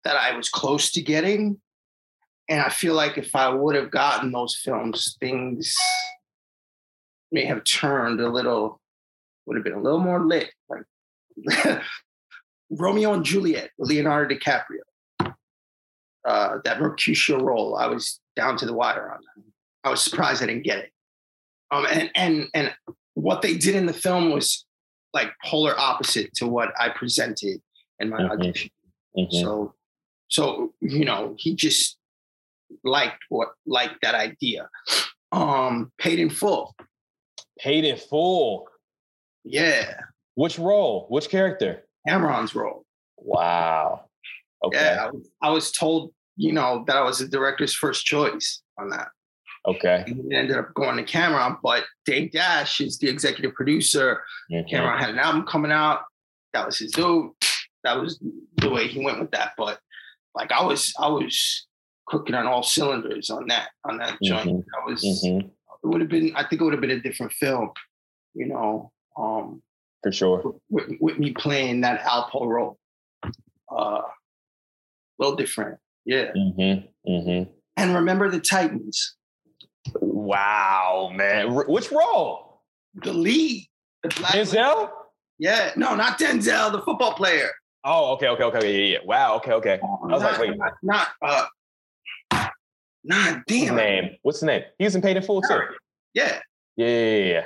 [0.05, 1.61] that I was close to getting,
[2.49, 5.75] and I feel like if I would have gotten those films, things
[7.31, 8.81] may have turned a little,
[9.47, 10.51] would have been a little more lit.
[10.69, 10.83] Like
[12.71, 14.83] Romeo and Juliet, Leonardo DiCaprio.
[16.27, 19.45] Uh, that Mercutio role, I was down to the wire on that.
[19.85, 20.93] I was surprised I didn't get it.
[21.71, 22.75] Um, and and and
[23.15, 24.67] what they did in the film was
[25.15, 27.61] like polar opposite to what I presented
[27.99, 28.31] in my Mhm.
[28.31, 28.71] audition.
[29.17, 29.33] Mhm.
[29.41, 29.75] So,
[30.29, 31.97] so you know, he just
[32.85, 34.69] liked what liked that idea.
[35.33, 36.75] Um, paid in full.
[37.59, 38.69] Paid in full.
[39.45, 40.01] Yeah,
[40.39, 41.07] Which role?
[41.09, 41.83] Which character?
[42.09, 42.85] Cam'ron's role.
[43.17, 44.05] Wow.
[44.63, 44.79] Okay.
[44.79, 48.63] Yeah, I was, I was told, you know, that I was the director's first choice
[48.79, 49.09] on that.
[49.67, 50.05] Okay.
[50.07, 54.23] And ended up going to Cam'ron, but Dame Dash is the executive producer.
[54.53, 54.71] Mhm.
[54.71, 56.03] Cam'ron had an album coming out.
[56.53, 57.33] That was his dude.
[57.83, 58.23] That was
[58.59, 59.55] the way he went with that.
[59.59, 59.81] But
[60.37, 61.67] like I was, I was
[62.07, 64.49] cooking on all cylinders on that on that joint.
[64.51, 64.65] Mhm.
[64.67, 65.47] That was Mhm.
[65.47, 65.51] it
[65.87, 66.33] would have been.
[66.37, 67.71] I think it would have been a different film.
[68.35, 69.63] You know, um,
[70.03, 70.55] For sure.
[70.71, 72.79] with, with me playing that Alpo role.
[73.71, 74.05] Uh, a
[75.19, 76.33] little different, yeah.
[76.33, 77.11] Mm-hmm.
[77.11, 77.51] Mm-hmm.
[77.77, 79.17] And remember the Titans,
[80.01, 81.51] Wow, man.
[81.51, 82.63] R- which role?
[82.95, 83.69] the lead,
[84.03, 84.33] the black.
[84.33, 84.91] Denzel?
[85.39, 87.51] Yeah, no, not Denzel, the football player.
[87.85, 88.89] Oh, okay, okay, okay.
[88.89, 89.05] Yeah, yeah.
[89.05, 89.81] Wow, okay, okay.
[89.83, 90.57] I was like, wait.
[90.57, 91.47] not, not uh,
[93.05, 93.77] nah, What's his damn.
[93.77, 94.11] name?
[94.23, 94.63] What's the name?
[94.79, 95.61] He was in Paid in Full too.
[96.15, 96.41] Yeah.
[96.77, 97.45] Yeah, yeah, yeah, yeah.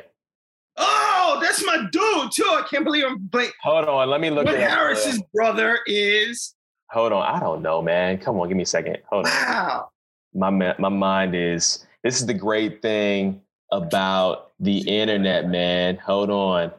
[1.52, 2.44] That's my dude too.
[2.44, 3.50] I can't believe I'm playing.
[3.62, 4.70] Hold on, let me look Wood it up.
[4.70, 6.54] Harris's brother is
[6.90, 8.18] Hold on, I don't know, man.
[8.18, 8.98] Come on, give me a second.
[9.08, 9.32] Hold on.
[9.32, 9.88] wow.
[10.34, 11.86] My my mind is.
[12.04, 13.40] This is the great thing
[13.70, 15.96] about the internet, man.
[15.98, 16.72] Hold on.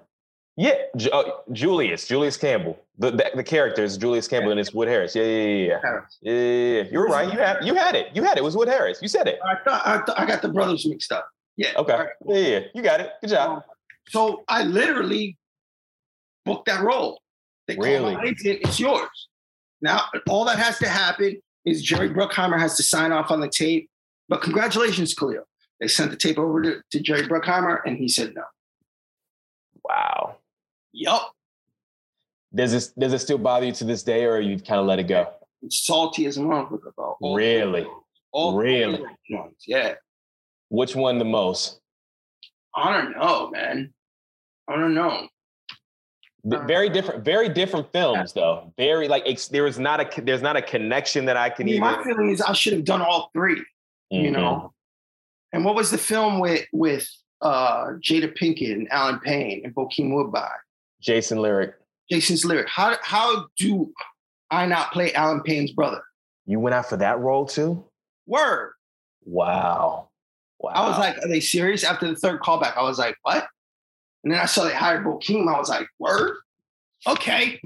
[0.57, 0.74] Yeah,
[1.11, 2.78] uh, Julius, Julius Campbell.
[2.99, 5.15] The, the the character is Julius Campbell and it's Wood Harris.
[5.15, 5.80] Yeah, yeah, yeah, yeah.
[5.82, 6.17] Harris.
[6.21, 6.84] Yeah, yeah, yeah.
[6.91, 7.34] You're right.
[7.34, 8.07] You had you had it.
[8.13, 8.41] You had it.
[8.41, 9.01] It was Wood Harris.
[9.01, 9.39] You said it.
[9.43, 11.28] I thought I, thought, I got the brothers mixed up.
[11.57, 11.71] Yeah.
[11.78, 11.93] Okay.
[11.93, 12.09] Right.
[12.28, 12.59] Yeah, yeah.
[12.76, 13.13] You got it.
[13.21, 13.63] Good job.
[14.09, 15.37] So I literally
[16.45, 17.21] booked that role.
[17.67, 19.29] They called my agent, it's yours.
[19.81, 23.49] Now all that has to happen is Jerry Bruckheimer has to sign off on the
[23.49, 23.89] tape.
[24.29, 25.43] But congratulations, Khalil.
[25.79, 28.43] They sent the tape over to, to Jerry Bruckheimer and he said no.
[29.83, 30.37] Wow.
[30.91, 31.31] Yup.
[32.53, 34.99] Does this does it still bother you to this day, or you've kind of let
[34.99, 35.27] it go?
[35.63, 37.17] It's salty as a motherfucker, bro.
[37.19, 37.87] All- Really?
[38.31, 39.03] All Really?
[39.29, 39.55] ones.
[39.65, 39.95] Yeah.
[40.69, 41.79] Which one the most?
[42.76, 43.93] I don't know, man.
[44.67, 45.28] I don't know.
[46.49, 48.74] Th- Very different, very different films, though.
[48.78, 51.65] Very like ex- there is not a there's not a connection that I I can
[51.65, 51.88] mean, even.
[51.88, 53.63] my feeling is I should have done all three.
[54.09, 54.34] you Mhm.
[54.34, 54.74] know.
[55.53, 57.07] And what was the film with with
[57.41, 60.49] uh, Jada Pinkett and Allen Payne and Bokeem Woodbine?
[61.01, 61.76] Jason Lyric.
[62.11, 62.67] Jason's lyric.
[62.69, 63.93] How how do
[64.51, 66.01] I not play Allen Payne's brother?
[66.45, 67.84] You went out for that role too?
[68.28, 68.74] Word.
[69.24, 70.09] Wow.
[70.64, 70.72] Wow.
[70.74, 71.84] I was like, are they serious?
[71.84, 73.47] After the third callback, I was like, what?
[74.24, 75.53] And then I saw they hired Bokeem.
[75.53, 76.38] I was like, word.
[77.05, 77.59] Okay.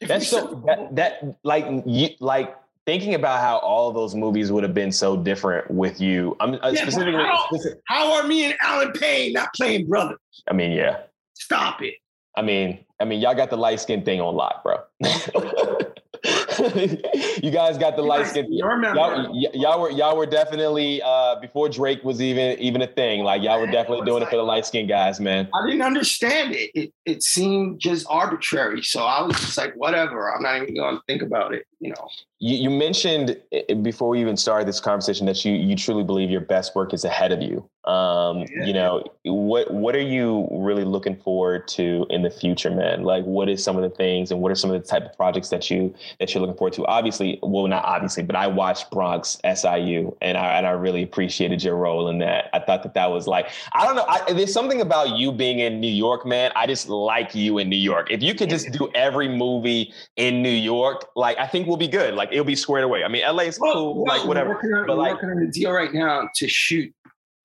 [0.00, 2.56] If that's so said- that that like you like
[2.86, 6.36] thinking about how all of those movies would have been so different with you.
[6.40, 7.22] I'm uh, but specifically.
[7.22, 7.48] how-
[7.86, 10.18] How are me and Allen Payne not playing brothers?
[10.50, 11.02] I mean, yeah.
[11.34, 11.94] Stop it.
[12.36, 14.78] I mean, I mean, y'all got the light skin thing on lock, bro.
[17.42, 18.46] you guys got the light skin.
[18.50, 23.22] Y'all, y- y'all were y'all were definitely uh, before Drake was even even a thing.
[23.22, 25.48] Like y'all were definitely doing it for the light skin guys, man.
[25.54, 26.70] I didn't understand it.
[26.74, 28.82] It it seemed just arbitrary.
[28.82, 30.34] So I was just like, whatever.
[30.34, 31.66] I'm not even going to think about it.
[31.84, 32.08] You know.
[32.40, 36.30] You, you mentioned uh, before we even started this conversation that you you truly believe
[36.30, 37.68] your best work is ahead of you.
[37.84, 38.64] Um, Yeah.
[38.64, 43.02] You know what what are you really looking forward to in the future, man?
[43.02, 45.16] Like, what is some of the things and what are some of the type of
[45.16, 46.86] projects that you that you're looking forward to?
[46.86, 51.62] Obviously, well, not obviously, but I watched Bronx SIU, and I and I really appreciated
[51.62, 52.48] your role in that.
[52.54, 54.06] I thought that that was like I don't know.
[54.08, 56.52] I, there's something about you being in New York, man.
[56.56, 58.10] I just like you in New York.
[58.10, 61.88] If you could just do every movie in New York, like I think we'll be
[61.88, 62.14] good.
[62.14, 63.04] Like it'll be squared away.
[63.04, 64.50] I mean, LA is cool, like We're whatever.
[64.50, 66.92] working on, But we're like- working on a deal right now to shoot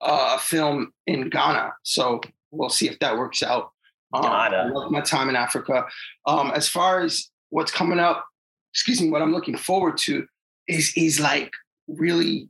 [0.02, 1.74] uh, a film in Ghana.
[1.84, 2.22] So
[2.52, 3.72] we'll see if that works out.
[4.14, 4.58] Um, Ghana.
[4.58, 5.86] I love my time in Africa.
[6.26, 8.26] Um, as far as what's coming up,
[8.74, 10.26] excuse me, what I'm looking forward to
[10.68, 11.52] is is like
[11.88, 12.50] really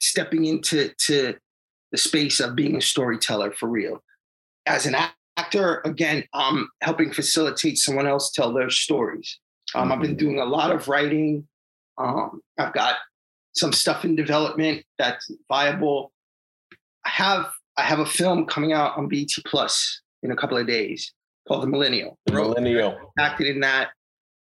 [0.00, 1.34] stepping into to
[1.92, 4.02] the space of being a storyteller for real.
[4.66, 4.96] As an
[5.38, 9.38] actor, again, I'm helping facilitate someone else tell their stories.
[9.74, 11.46] Um, I've been doing a lot of writing.
[11.98, 12.96] Um, I've got
[13.54, 16.12] some stuff in development that's viable.
[17.04, 17.46] I have
[17.76, 21.12] I have a film coming out on BT Plus in a couple of days
[21.46, 22.18] called The Millennial.
[22.26, 23.12] The Millennial.
[23.18, 23.90] acted in that.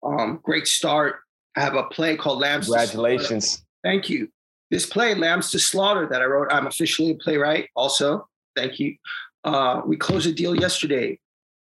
[0.03, 1.17] Um, great start.
[1.57, 2.67] I have a play called Lambs.
[2.67, 3.65] Congratulations.
[3.83, 4.29] Thank you.
[4.71, 8.29] This play, Lambs to Slaughter, that I wrote, I'm officially a playwright also.
[8.55, 8.97] Thank you.
[9.45, 11.19] Uh, we closed a deal yesterday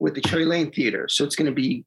[0.01, 1.09] with the Cherry Lane Theater.
[1.09, 1.84] So it's going to be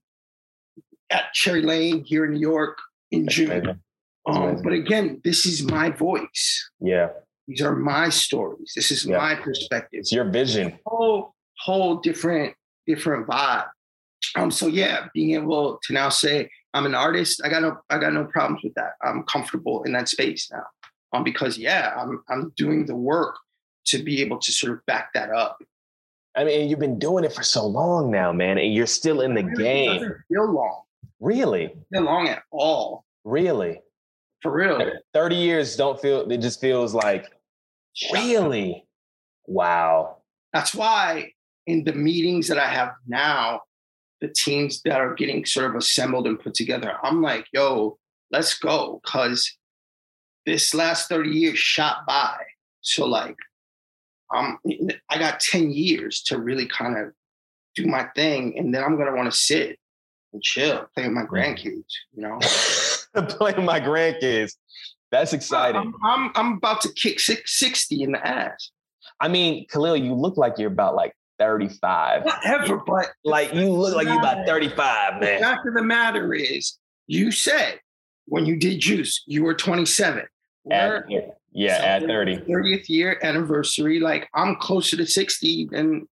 [1.13, 2.77] at Cherry Lane here in New York
[3.11, 3.51] in June.
[3.51, 3.79] Amazing.
[4.27, 4.63] Um, amazing.
[4.63, 6.69] but again, this is my voice.
[6.79, 7.09] Yeah,
[7.47, 8.73] These are my stories.
[8.75, 9.17] This is Yeah.
[9.17, 9.99] my perspective.
[9.99, 10.79] it's your vision.
[10.85, 12.55] Whole, whole different,
[12.87, 13.67] different vibe.
[14.35, 17.99] Um, so yeah, being able to now say I'm an artist, I got no, I
[17.99, 18.93] got no problems with that.
[19.03, 20.63] I'm comfortable in that space now.
[21.11, 23.35] Um, because yeah, I'm, I'm doing the work
[23.87, 25.61] to be able to sort of back that up.
[26.35, 29.35] I mean, you've been doing it for so long now, man, and you're still in
[29.35, 29.93] the It game.
[29.99, 30.81] doesn't feel long,
[31.23, 33.79] Really, feel long at all, really.
[34.41, 34.91] for real.
[35.13, 36.29] Thirty years don't feel.
[36.29, 37.31] It just feels like
[38.11, 38.85] really.
[39.47, 40.17] Wow.
[40.51, 41.31] That's why
[41.65, 43.61] in the meetings that I have now,
[44.19, 47.97] the teams that are getting sort of assembled and put together, I'm like, yo,
[48.31, 48.99] let's go.
[49.05, 49.49] Cause
[50.45, 52.35] this last 30 years shot by.
[52.81, 53.37] So like
[54.35, 54.57] um
[55.09, 57.13] I got 10 years to really kind of
[57.75, 59.79] do my thing and then I'm gonna want to sit
[60.33, 61.29] and chill, play with my mm.
[61.29, 62.39] grandkids, you know.
[63.27, 64.53] play with my grandkids.
[65.11, 65.81] That's exciting.
[65.81, 68.71] I'm, I'm, I'm about to kick six, 60 in the ass.
[69.19, 72.25] I mean, Khalil, you look like you're about like 35.
[72.25, 76.77] Whatever, but Like you look like you're about 35, the fact of the matter is,
[77.07, 77.79] you said
[78.25, 80.23] when you did juice, you were 27.
[80.71, 81.03] At,
[81.51, 82.37] yeah, at 30.
[82.37, 83.99] 30th year anniversary.
[83.99, 86.07] Like I'm closer to 60 than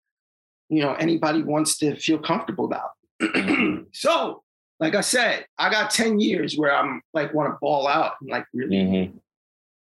[0.68, 2.90] you know anybody wants to feel comfortable about.
[3.92, 4.42] so,
[4.80, 8.30] like I said, I got 10 years where I'm like want to ball out and
[8.30, 9.12] like really Mhm.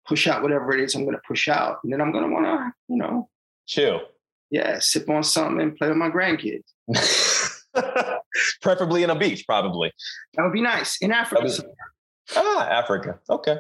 [0.08, 1.78] push out whatever it is I'm gonna push out.
[1.84, 3.30] And then I'm gonna wanna, you know,
[3.68, 4.01] Chill.
[4.49, 6.64] yeah, sip on something and play with my grandkids.
[8.62, 9.91] Preferably in a beach, probably.
[10.36, 10.97] That would be nice.
[11.01, 11.47] In Africa.
[11.47, 11.66] That'd
[12.36, 13.20] Ah, Africa.
[13.30, 13.58] Okay.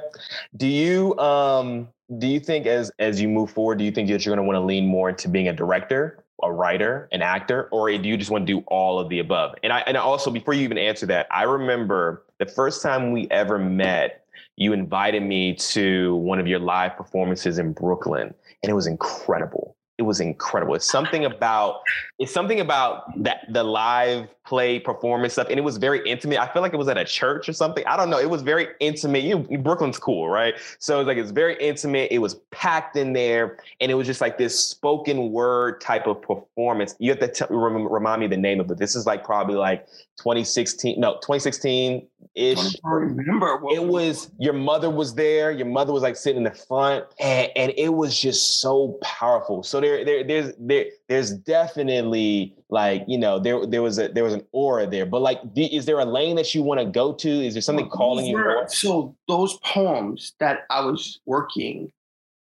[0.55, 1.87] Do you um
[2.17, 4.55] do you think as as you move forward, do you think that you're gonna want
[4.57, 8.31] to lean more into being a director, a writer, an actor, or do you just
[8.31, 9.55] want to do all of the above?
[9.63, 13.27] And I and also before you even answer that, I remember the first time we
[13.31, 14.25] ever met,
[14.55, 18.33] you invited me to one of your live performances in Brooklyn,
[18.63, 19.76] and it was incredible.
[19.97, 20.75] It was incredible.
[20.75, 21.81] It's something about
[22.19, 26.39] it's something about that the live play performance stuff, and it was very intimate.
[26.39, 27.85] I feel like it was at a church or something.
[27.85, 28.19] I don't know.
[28.19, 29.23] It was very intimate.
[29.23, 30.53] You Brooklyn's cool, right?
[30.77, 32.09] So it's like it's very intimate.
[32.11, 36.21] It was packed in there, and it was just like this spoken word type of
[36.21, 36.95] performance.
[36.99, 38.77] You have to rem- remind me the name of it.
[38.77, 39.87] This is like probably like
[40.17, 42.75] 2016, no, 2016 ish.
[42.83, 45.51] Remember what It was your mother was there.
[45.51, 49.63] Your mother was like sitting in the front, and, and it was just so powerful.
[49.63, 54.23] So there, there, there's there, there's definitely like you know there there was a there
[54.23, 55.05] was an aura there.
[55.05, 57.29] But like, is there a lane that you want to go to?
[57.29, 58.37] Is there something calling you
[58.67, 61.91] So those poems that I was working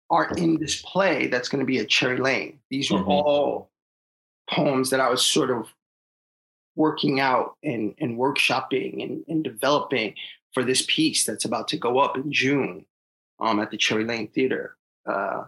[0.09, 2.59] are in this play that's going to be at Cherry Lane.
[2.69, 3.07] These were Mhm.
[3.07, 3.71] all
[4.49, 5.67] poems that I was sort of
[6.81, 10.15] working out and, and workshopping and, and developing
[10.51, 12.83] for this piece that's about to go up in June
[13.39, 14.75] um, at the Cherry Lane Theater.
[15.05, 15.43] Uh,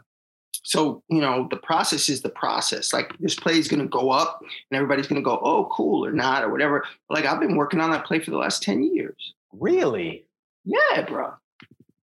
[0.63, 2.93] so, you know, the process is the process.
[2.93, 6.05] Like this play is going to go up and everybody's going to go, oh, cool
[6.05, 6.85] or not or whatever.
[7.09, 9.33] Like I've been working on that play for the last 10 years.
[9.51, 10.27] Really?
[10.63, 11.33] Yeah, bro.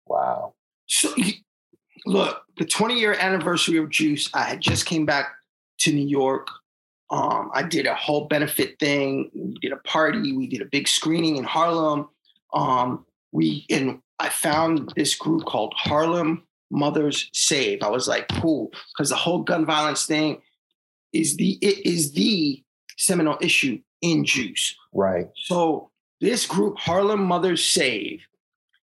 [0.07, 0.55] Wow.
[0.87, 1.14] So
[2.05, 5.26] look, the 20 year anniversary of Juice, I had just came back
[5.78, 6.49] to New York.
[7.11, 9.31] Um, I did a whole benefit thing.
[9.35, 10.33] We did a party.
[10.37, 12.09] We did a big screening in Harlem.
[12.53, 17.83] Um, we and I found this group called Harlem Mothers Save.
[17.83, 20.41] I was like, cool, because the whole gun violence thing
[21.13, 22.63] is the it is the
[22.97, 24.77] seminal issue in Juice.
[24.93, 25.27] Right.
[25.35, 25.91] So
[26.21, 28.21] this group, Harlem Mothers Save,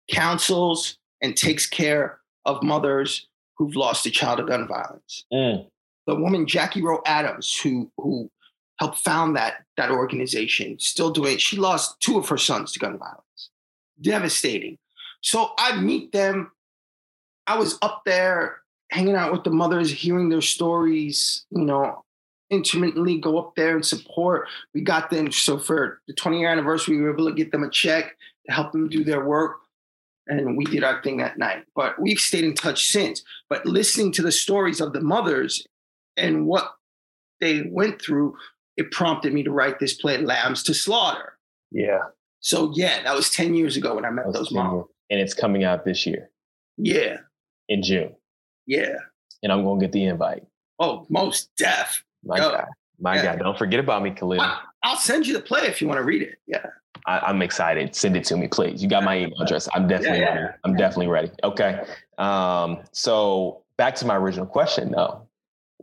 [0.10, 5.26] counsels and takes care of mothers who've lost a child to gun violence.
[5.32, 5.68] Mm.
[6.08, 8.30] The woman Jackie Rowe Adams, who who
[8.80, 11.34] helped found that that organization, still doing.
[11.34, 11.42] It.
[11.42, 13.50] She lost two of her sons to gun violence.
[14.02, 14.78] Devastating.
[15.22, 16.52] So I meet them.
[17.48, 21.46] I was up there hanging out with the mothers, hearing their stories.
[21.52, 22.04] You know,
[22.54, 24.48] intimately go up there and support.
[24.74, 25.32] We got them.
[25.32, 28.52] So for the 20 year anniversary, we were able to get them a check to
[28.54, 29.58] help them do their work.
[30.28, 31.66] And we did our thing that night.
[31.76, 33.24] But we've stayed in touch since.
[33.50, 35.66] But listening to the stories of the mothers
[36.18, 36.72] and what
[37.42, 38.36] they went through,
[38.78, 41.38] it prompted me to write this play, Lambs to Slaughter.
[41.72, 42.00] Yeah.
[42.40, 44.74] So yeah, that was 10 years ago when I met those moms.
[44.74, 44.86] years.
[45.10, 46.30] And it's coming out this year
[46.78, 47.18] Yeah,
[47.70, 48.16] in June.
[48.66, 48.96] yeah.
[49.44, 50.44] And I'm gonna get the invite.
[50.80, 52.04] Oh, most deaf.
[52.24, 52.50] My Yo.
[52.52, 52.66] God.
[53.00, 53.24] My Yeah.
[53.36, 53.40] God.
[53.40, 54.40] Don't forget about me, Khalil.
[54.42, 56.38] I, I'll send you the play if you want to read it.
[56.48, 56.66] Yeah.
[57.06, 57.94] I, I'm excited.
[57.96, 58.82] Send it to me, please.
[58.82, 59.68] You got my email address.
[59.74, 60.40] I'm definitely Yeah, yeah.
[60.42, 60.54] ready.
[60.64, 61.32] I'm definitely ready.
[61.44, 61.84] Okay.
[62.18, 65.28] Um, so back to my original question though.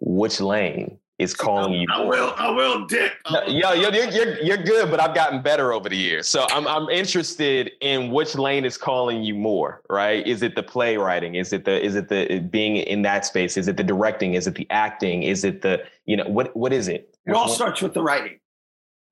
[0.00, 1.86] Which lane is calling you?
[1.92, 2.86] I will, I will.
[3.30, 6.26] No, yo, yo, you're, you're, you're good, but I've gotten better over the years.
[6.26, 10.26] So I'm, I'm interested in which lane is calling you more, right?
[10.26, 11.34] Is it the playwriting?
[11.34, 13.58] Is it the, is it the uh, being in that space?
[13.58, 14.34] Is it the directing?
[14.34, 15.22] Is it the acting?
[15.22, 17.14] Is it the, you know, what, what is it?
[17.26, 18.38] It all What- starts with the writing.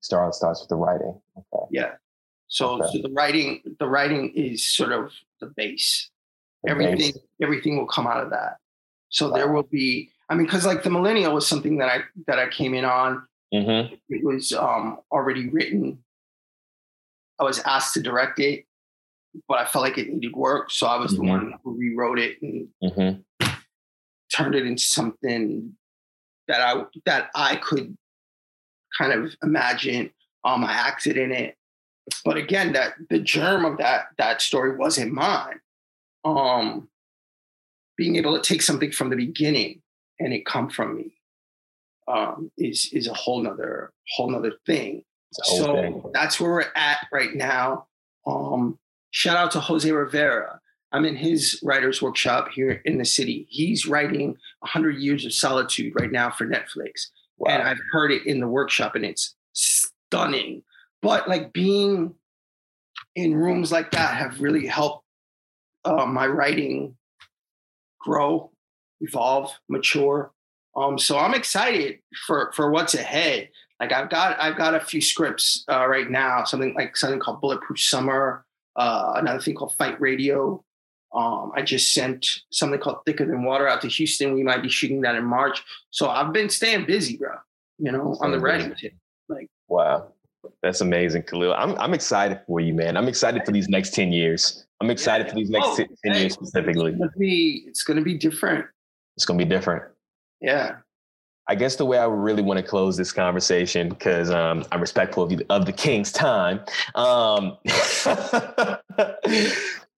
[0.01, 1.19] Start starts with the writing.
[1.37, 1.65] Okay.
[1.71, 1.91] Yeah.
[2.47, 2.87] So, Okay.
[2.93, 5.11] so the writing, the writing is sort of
[5.41, 6.09] the base.
[6.63, 7.17] The everything, base.
[7.43, 8.57] everything will come out of that.
[9.09, 10.09] So there will be.
[10.29, 13.25] I mean, because like the millennial was something that I that I came in on.
[13.53, 13.99] Mhm.
[14.09, 16.03] It was um, already written.
[17.39, 18.65] I was asked to direct it,
[19.47, 21.15] but I felt like it needed work, so I was Mhm.
[21.17, 23.23] the one who rewrote it and Mhm.
[24.31, 25.75] turned it into something
[26.47, 27.97] that I that I could
[28.97, 30.13] kind of imagine.
[30.43, 31.57] Um, I acted in it,
[32.23, 35.59] but again, that the germ of that that story wasn't mine.
[36.23, 36.89] Um,
[37.97, 39.81] being able to take something from the beginning
[40.19, 41.13] and it come from me
[42.07, 45.03] um, is is a whole nother whole nother thing.
[45.31, 46.03] So thing.
[46.13, 47.85] that's where we're at right now.
[48.25, 48.79] Um,
[49.11, 50.59] shout out to Jose Rivera.
[50.91, 53.45] I'm in his writer's workshop here in the city.
[53.49, 57.07] He's writing 100 Years of Solitude right now for Netflix.
[57.37, 57.51] Wow.
[57.51, 60.63] And I've heard it in the workshop and it's stunning.
[61.03, 62.15] But like being
[63.15, 65.05] in rooms like that have really helped
[65.85, 66.97] uh, my writing
[67.99, 68.51] grow,
[69.01, 70.31] evolve, mature.
[70.75, 73.49] Um, so I'm excited for for what's ahead.
[73.79, 76.43] Like I've got I've got a few scripts uh, right now.
[76.43, 78.45] Something like something called Bulletproof Summer.
[78.75, 80.63] Uh, another thing called Fight Radio.
[81.13, 84.35] Um, I just sent something called Thicker Than Water out to Houston.
[84.35, 85.63] We might be shooting that in March.
[85.89, 87.31] So I've been staying busy, bro.
[87.79, 88.93] You know, on the tip.
[89.27, 90.11] Like wow,
[90.61, 91.53] that's amazing, Khalil.
[91.53, 92.97] I'm I'm excited for you, man.
[92.97, 94.65] I'm excited for these next ten years.
[94.81, 95.33] I'm excited yeah.
[95.33, 96.91] for these next oh, 10 hey, years specifically.
[96.91, 98.65] It's gonna, be, it's gonna be different.
[99.19, 99.83] It's gonna be different.
[100.39, 100.77] Yeah.
[101.45, 104.79] I guess the way I would really want to close this conversation, because um, I'm
[104.79, 106.61] respectful of, of the king's time.
[106.95, 107.57] Um,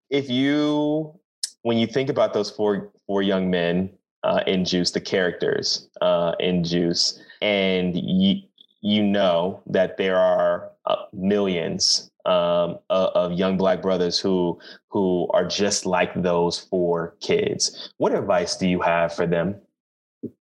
[0.10, 1.14] if you,
[1.62, 3.92] when you think about those four four young men
[4.24, 8.42] uh, in Juice, the characters uh, in Juice, and you
[8.82, 14.60] you know that there are uh, millions um, of, young black brothers who
[14.90, 17.94] who are just like those four kids.
[17.98, 19.56] What advice do you have for them?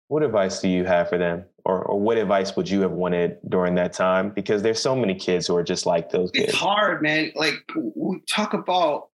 [0.08, 1.44] What advice do you have for them?
[1.64, 4.30] Or, or what advice would you have wanted during that time?
[4.30, 6.48] Because there's so many kids who are just like those kids.
[6.48, 7.30] It's hard, man.
[7.34, 9.08] Like we talk about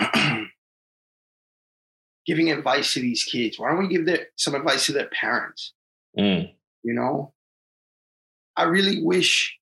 [2.26, 3.58] giving advice to these kids.
[3.58, 5.74] Why don't we give their, some advice to their parents?
[6.18, 6.52] Mm.
[6.82, 7.32] You know,
[8.56, 9.56] I really wish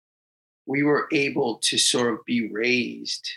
[0.66, 3.28] we were able to sort of be raised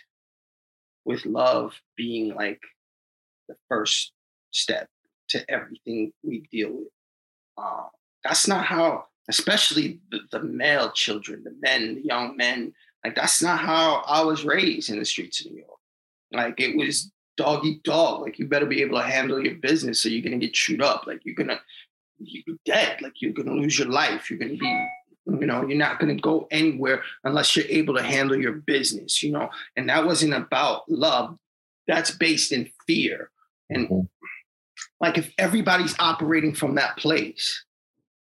[1.06, 2.62] with love being like
[3.48, 4.12] the first
[4.52, 4.88] step
[5.30, 6.88] to everything we deal with.
[7.58, 7.88] Uh,
[8.24, 13.42] that's not how, especially the, the, male children, the men, the young men, like that's
[13.42, 15.80] not how I was raised in the streets of New York.
[16.32, 18.22] Like it was dog eat dog.
[18.22, 21.06] Like you better be able to handle your business, or you're gonna get chewed up.
[21.06, 21.60] Like you're gonna
[22.20, 23.02] you're dead.
[23.02, 24.30] Like you're gonna lose your life.
[24.30, 24.88] You're gonna be
[25.26, 29.24] you know, you're not going to go anywhere unless you're able to handle your business,
[29.24, 29.50] you know.
[29.76, 31.38] And that wasn't about love.
[31.88, 33.30] That's based in fear.
[33.70, 34.02] And mm-hmm.
[35.00, 37.64] like if everybody's operating from that place,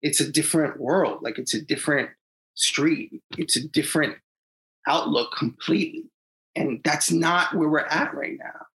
[0.02, 1.22] it's a different world.
[1.22, 2.10] Like it's a different
[2.54, 3.22] street.
[3.38, 4.16] It's a different
[4.88, 6.04] outlook completely.
[6.56, 8.66] And that's not where we're at right now.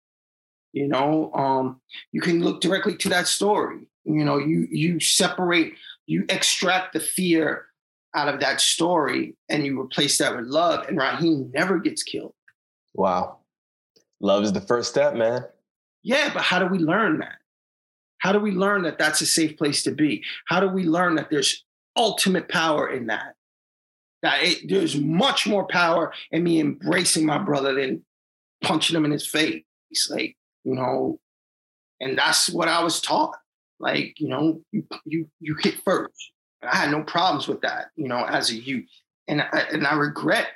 [0.72, 1.80] You know, um,
[2.12, 3.88] you can look directly to that story.
[4.04, 5.74] You know, you you separate,
[6.06, 7.66] you extract the fear
[8.14, 12.34] out of that story and you replace that with love, and Raheem never gets killed.
[12.94, 13.38] Wow.
[14.20, 15.44] Love is the first step, man.
[16.02, 17.36] Yeah, but how do we learn that?
[18.18, 20.22] How do we learn that that's a safe place to be?
[20.46, 21.64] How do we learn that there's
[21.96, 23.34] ultimate power in that?
[24.22, 28.04] That it, there's much more power in me embracing my brother than
[28.62, 29.62] punching him in his face.
[30.08, 31.18] Like, you know,
[32.00, 33.36] and that's what I was taught.
[33.78, 36.32] Like, you know, you you you hit first.
[36.66, 38.88] I had no problems with that, you know, as a youth.
[39.28, 40.48] And I, and I regret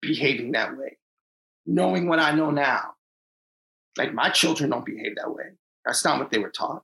[0.00, 0.98] behaving that way,
[1.66, 2.94] knowing what I know now.
[3.96, 5.44] Like my children don't behave that way.
[5.84, 6.82] That's not what they were taught.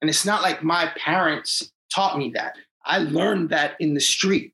[0.00, 2.56] And it's not like my parents taught me that.
[2.84, 4.52] I learned that in the street.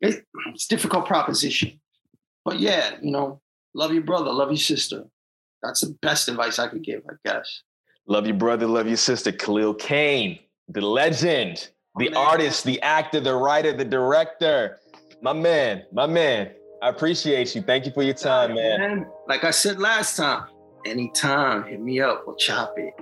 [0.00, 1.80] It, it's difficult proposition.
[2.44, 3.40] But yeah, you know,
[3.74, 5.04] love your brother, love your sister.
[5.62, 7.62] That's the best advice I could give, I guess.
[8.06, 9.30] Love your brother, love your sister.
[9.30, 14.78] Khalil Kain, the legend the artist, the actor, the writer, the director.
[15.22, 16.50] My man, my man.
[16.82, 17.60] I appreciate you.
[17.62, 19.06] Thank you for your time, man.
[19.28, 20.44] Like I said last time,
[20.86, 22.24] anytime, hit me up.
[22.26, 22.94] We'll chop it.